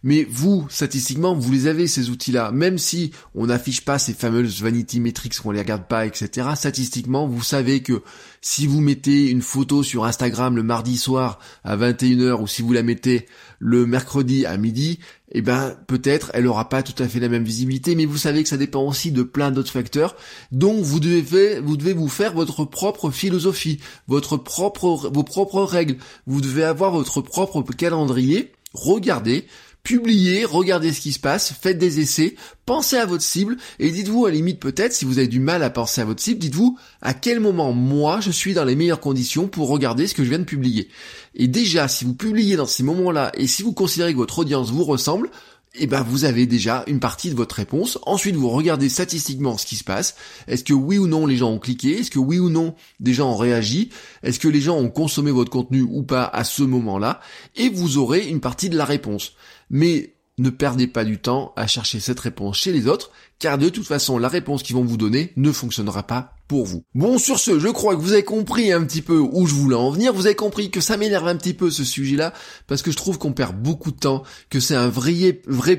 mais 0.08 0.26
vous, 0.30 0.66
statistiquement, 0.70 1.36
vous 1.36 1.52
les 1.52 1.68
avez 1.68 1.86
ces 1.86 2.10
outils-là, 2.10 2.54
même 2.54 2.78
si 2.78 3.12
on 3.36 3.48
n'affiche 3.48 3.84
pas 3.84 4.00
ces 4.00 4.14
fameuses 4.14 4.62
vanity 4.62 5.02
metrics 5.02 5.38
qu'on 5.38 5.52
les 5.52 5.60
regarde 5.60 5.86
pas, 5.86 6.06
etc. 6.06 6.48
Statistiquement, 6.56 7.28
vous 7.28 7.44
savez 7.44 7.82
que 7.84 8.02
si 8.40 8.68
vous 8.68 8.80
mettez 8.80 9.30
une 9.30 9.42
photo 9.42 9.84
sur 9.84 10.06
Instagram 10.06 10.56
le 10.56 10.64
mardi 10.64 10.96
soir 10.96 11.40
à 11.66 11.76
21h 11.76 12.42
ou 12.42 12.48
si 12.48 12.62
vous 12.62 12.72
la 12.72 12.84
mettez 12.84 13.26
le 13.60 13.86
mercredi 13.86 14.46
à 14.46 14.56
midi, 14.56 15.00
eh 15.34 15.42
ben 15.42 15.76
peut-être 15.88 16.32
elle 16.34 16.48
aura 16.48 16.70
pas 16.70 16.84
tout 16.84 17.04
à 17.04 17.10
fait 17.10 17.20
la 17.20 17.28
même 17.28 17.44
visibilité, 17.44 17.94
mais 17.96 18.06
vous 18.06 18.16
savez 18.16 18.44
que 18.44 18.50
ça 18.50 18.56
dépend 18.56 18.84
aussi 18.84 19.12
de 19.12 19.24
plein 19.24 19.52
d'autres 19.52 19.74
facteurs. 19.74 20.16
Donc 20.54 20.80
vous 20.84 21.02
devez 21.02 21.60
vous 21.60 21.76
devez 21.76 21.92
vous 21.92 22.08
faire 22.08 22.34
votre 22.34 22.64
propre 22.64 23.12
philosophie, 23.12 23.82
votre 24.08 24.38
propre 24.38 25.12
vos 25.14 25.24
propres 25.24 25.64
règles. 25.64 25.98
Vous 26.28 26.40
devez 26.40 26.64
avoir 26.64 26.92
votre 26.92 27.20
propre 27.20 27.62
calendrier. 27.74 28.54
Regardez, 28.74 29.48
publiez, 29.88 30.44
regardez 30.44 30.92
ce 30.92 31.00
qui 31.00 31.14
se 31.14 31.20
passe, 31.20 31.54
faites 31.54 31.78
des 31.78 32.02
essais, 32.02 32.36
pensez 32.66 32.98
à 32.98 33.06
votre 33.06 33.24
cible 33.24 33.56
et 33.80 33.90
dites-vous 33.90 34.26
à 34.26 34.30
la 34.30 34.36
limite 34.36 34.60
peut-être 34.60 34.92
si 34.92 35.06
vous 35.06 35.18
avez 35.18 35.30
du 35.30 35.40
mal 35.40 35.64
à 35.64 35.70
penser 35.70 36.02
à 36.02 36.06
votre 36.06 36.22
cible, 36.22 36.40
dites-vous 36.40 36.78
à 37.02 37.14
quel 37.14 37.40
moment 37.40 37.72
moi 37.72 38.20
je 38.20 38.30
suis 38.30 38.54
dans 38.54 38.66
les 38.66 38.76
meilleures 38.76 39.00
conditions 39.00 39.48
pour 39.48 39.70
regarder 39.70 40.06
ce 40.06 40.14
que 40.14 40.26
je 40.26 40.30
viens 40.30 40.40
de 40.40 40.44
publier. 40.44 40.90
Et 41.36 41.48
déjà 41.48 41.88
si 41.88 42.04
vous 42.04 42.16
publiez 42.16 42.58
dans 42.58 42.66
ces 42.66 42.84
moments-là 42.84 43.32
et 43.36 43.48
si 43.48 43.64
vous 43.64 43.72
considérez 43.72 44.12
que 44.12 44.18
votre 44.18 44.40
audience 44.40 44.72
vous 44.72 44.84
ressemble, 44.84 45.30
eh 45.76 45.88
ben 45.88 46.02
vous 46.02 46.26
avez 46.26 46.46
déjà 46.46 46.84
une 46.88 47.00
partie 47.00 47.30
de 47.30 47.36
votre 47.36 47.56
réponse. 47.56 48.00
Ensuite, 48.04 48.36
vous 48.36 48.50
regardez 48.50 48.90
statistiquement 48.90 49.58
ce 49.58 49.66
qui 49.66 49.76
se 49.76 49.84
passe. 49.84 50.16
Est-ce 50.48 50.64
que 50.64 50.74
oui 50.74 50.98
ou 50.98 51.08
non 51.08 51.26
les 51.26 51.38
gens 51.38 51.52
ont 51.52 51.60
cliqué? 51.60 52.00
Est-ce 52.00 52.12
que 52.12 52.20
oui 52.20 52.40
ou 52.40 52.50
non 52.50 52.76
des 53.00 53.14
gens 53.14 53.32
ont 53.32 53.38
réagi? 53.38 53.90
Est-ce 54.24 54.40
que 54.40 54.48
les 54.48 54.62
gens 54.62 54.78
ont 54.78 54.90
consommé 54.90 55.32
votre 55.32 55.52
contenu 55.52 55.82
ou 55.82 56.04
pas 56.04 56.26
à 56.26 56.44
ce 56.44 56.64
moment-là? 56.64 57.20
Et 57.56 57.70
vous 57.70 57.98
aurez 57.98 58.28
une 58.28 58.42
partie 58.42 58.70
de 58.70 58.78
la 58.78 58.86
réponse. 58.86 59.34
Mais 59.70 60.16
ne 60.38 60.50
perdez 60.50 60.88
pas 60.88 61.04
du 61.04 61.18
temps 61.18 61.54
à 61.56 61.68
chercher 61.68 62.00
cette 62.00 62.20
réponse 62.20 62.58
chez 62.58 62.72
les 62.72 62.88
autres, 62.88 63.12
car 63.40 63.58
de 63.58 63.70
toute 63.70 63.88
façon, 63.88 64.18
la 64.18 64.30
réponse 64.30 64.64
qu'ils 64.64 64.76
vont 64.76 64.86
vous 64.86 64.98
donner 64.98 65.34
ne 65.36 65.52
fonctionnera 65.52 66.04
pas 66.04 66.37
Bon, 66.50 67.18
sur 67.18 67.40
ce, 67.40 67.60
je 67.60 67.68
crois 67.68 67.96
que 67.96 68.02
vous 68.02 68.14
avez 68.14 68.24
compris 68.24 68.72
un 68.72 68.84
petit 68.86 69.02
peu 69.02 69.18
où 69.18 69.46
je 69.48 69.54
voulais 69.54 69.76
en 69.76 69.92
venir. 69.92 70.14
Vous 70.14 70.28
avez 70.28 70.36
compris 70.36 70.72
que 70.72 70.80
ça 70.80 70.96
m'énerve 70.96 71.28
un 71.28 71.36
petit 71.36 71.54
peu 71.54 71.70
ce 71.70 71.84
sujet-là, 71.84 72.34
parce 72.68 72.82
que 72.82 72.90
je 72.90 72.96
trouve 72.96 73.18
qu'on 73.18 73.34
perd 73.34 73.62
beaucoup 73.62 73.92
de 73.92 73.98
temps, 73.98 74.24
que 74.50 74.62
c'est 74.62 74.76
un 74.76 74.88
vrai, 74.88 75.34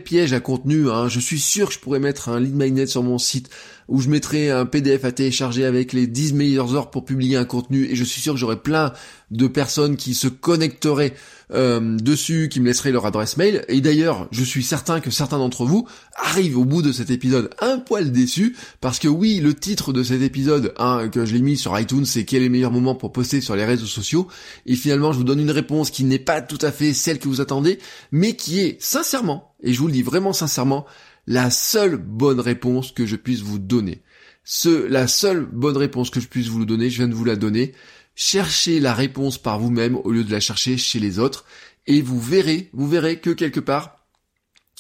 piège 0.05 0.35
à 0.35 0.41
contenu. 0.41 0.91
Hein. 0.91 1.09
Je 1.09 1.21
suis 1.21 1.41
sûr 1.41 1.69
que 1.69 1.75
je 1.75 1.79
pourrais 1.79 2.01
mettre 2.01 2.29
un 2.29 2.39
lead 2.39 2.55
magnet 2.55 2.87
sur 2.87 3.03
mon 3.03 3.17
site 3.17 3.49
où 3.89 4.03
je 4.03 4.11
mettrais 4.11 4.51
un 4.51 4.67
PDF 4.67 5.07
à 5.07 5.13
télécharger 5.13 5.65
avec 5.65 5.95
les 5.95 6.07
10 6.07 6.35
meilleures 6.35 6.75
heures 6.75 6.91
pour 6.91 7.07
publier 7.07 7.37
un 7.39 7.47
contenu, 7.47 7.87
et 7.87 7.97
je 7.97 8.05
suis 8.05 8.21
sûr 8.21 8.35
que 8.35 8.39
j'aurais 8.39 8.61
plein 8.61 8.93
de 9.31 9.47
personnes 9.47 9.97
qui 9.97 10.13
se 10.13 10.29
connecteraient 10.29 11.15
euh, 11.53 11.97
dessus, 11.97 12.49
qui 12.51 12.61
me 12.61 12.67
laisseraient 12.67 12.93
leur 12.93 13.07
adresse 13.07 13.37
mail. 13.37 13.65
Et 13.69 13.81
d'ailleurs, 13.81 14.29
je 14.31 14.45
suis 14.45 14.63
certain 14.63 15.01
que 15.01 15.11
certains 15.11 15.39
d'entre 15.39 15.65
vous 15.65 15.87
arrivent 16.17 16.59
au 16.59 16.65
bout 16.65 16.83
de 16.83 16.93
cet 16.93 17.11
épisode 17.11 17.51
un 17.61 17.79
poil 17.79 18.13
déçus, 18.13 18.57
parce 18.81 18.99
que 18.99 19.09
oui, 19.09 19.41
le 19.41 19.55
titre 19.55 19.93
de 19.93 20.03
cet 20.03 20.23
épisode, 20.23 20.75
hein, 20.79 21.09
que 21.09 21.25
je 21.25 21.35
l'ai 21.35 21.43
mis 21.43 21.57
sur 21.57 21.79
iTunes, 21.79 22.05
c'est 22.05 22.25
quel 22.25 22.43
est 22.43 22.47
le 22.47 22.51
meilleur 22.51 22.73
moment 22.73 22.95
pour 22.95 23.13
poster 23.13 23.41
sur 23.41 23.57
les 23.57 23.65
réseaux 23.65 23.87
sociaux? 23.87 24.29
Et 24.67 24.75
finalement, 24.75 25.13
je 25.13 25.19
vous 25.19 25.25
donne 25.25 25.41
une 25.41 25.51
réponse 25.51 25.91
qui 25.91 26.05
n'est 26.05 26.19
pas 26.19 26.41
tout 26.41 26.59
à 26.61 26.73
fait 26.73 26.93
celle 26.93 27.19
que 27.19 27.29
vous 27.29 27.41
attendez, 27.41 27.79
mais 28.13 28.35
qui 28.35 28.61
est 28.61 28.81
sincèrement, 28.81 29.55
et 29.63 29.73
je 29.73 29.79
vous 29.79 29.87
le 29.87 29.93
dis 29.93 30.03
vraiment 30.03 30.33
sincèrement, 30.33 30.87
la 31.27 31.51
seule 31.51 31.97
bonne 31.97 32.41
réponse 32.41 32.93
que 32.93 33.07
je 33.07 33.17
puisse 33.17 33.41
vous 33.41 33.59
donner. 33.59 34.03
Ce, 34.51 34.87
la 34.87 35.07
seule 35.07 35.45
bonne 35.45 35.77
réponse 35.77 36.09
que 36.09 36.21
je 36.21 36.27
puisse 36.27 36.49
vous 36.49 36.65
donner, 36.65 36.89
je 36.89 36.97
viens 36.97 37.09
de 37.09 37.15
vous 37.15 37.27
la 37.27 37.37
donner. 37.37 37.75
Cherchez 38.21 38.81
la 38.81 38.95
réponse 38.95 39.39
par 39.39 39.61
vous-même 39.61 39.95
au 39.95 40.11
lieu 40.11 40.25
de 40.25 40.33
la 40.33 40.41
chercher 40.41 40.77
chez 40.77 40.99
les 40.99 41.21
autres. 41.21 41.45
Et 41.87 42.03
vous 42.03 42.21
verrez, 42.21 42.69
vous 42.73 42.89
verrez 42.89 43.21
que 43.21 43.31
quelque 43.31 43.61
part, 43.61 44.05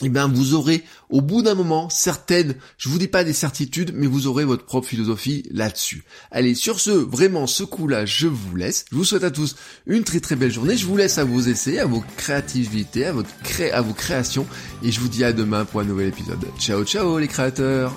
eh 0.02 0.08
bien, 0.08 0.26
vous 0.26 0.54
aurez, 0.54 0.82
au 1.08 1.20
bout 1.20 1.42
d'un 1.42 1.54
moment, 1.54 1.88
certaines, 1.88 2.56
je 2.78 2.88
vous 2.88 2.98
dis 2.98 3.06
pas 3.06 3.22
des 3.22 3.32
certitudes, 3.32 3.92
mais 3.94 4.08
vous 4.08 4.26
aurez 4.26 4.44
votre 4.44 4.64
propre 4.64 4.88
philosophie 4.88 5.44
là-dessus. 5.52 6.02
Allez, 6.32 6.56
sur 6.56 6.80
ce, 6.80 6.90
vraiment, 6.90 7.46
ce 7.46 7.62
coup-là, 7.62 8.06
je 8.06 8.26
vous 8.26 8.56
laisse. 8.56 8.86
Je 8.90 8.96
vous 8.96 9.04
souhaite 9.04 9.22
à 9.22 9.30
tous 9.30 9.54
une 9.86 10.02
très 10.02 10.18
très 10.18 10.34
belle 10.34 10.52
journée. 10.52 10.76
Je 10.76 10.86
vous 10.86 10.96
laisse 10.96 11.18
à 11.18 11.24
vos 11.24 11.40
essais, 11.40 11.78
à 11.78 11.86
vos 11.86 12.02
créativités, 12.16 13.06
à 13.06 13.12
votre 13.12 13.30
cré 13.44 13.70
à 13.70 13.82
vos 13.82 13.94
créations. 13.94 14.48
Et 14.82 14.90
je 14.90 14.98
vous 14.98 15.08
dis 15.08 15.22
à 15.22 15.32
demain 15.32 15.64
pour 15.64 15.78
un 15.80 15.84
nouvel 15.84 16.08
épisode. 16.08 16.44
Ciao, 16.58 16.84
ciao, 16.84 17.20
les 17.20 17.28
créateurs! 17.28 17.96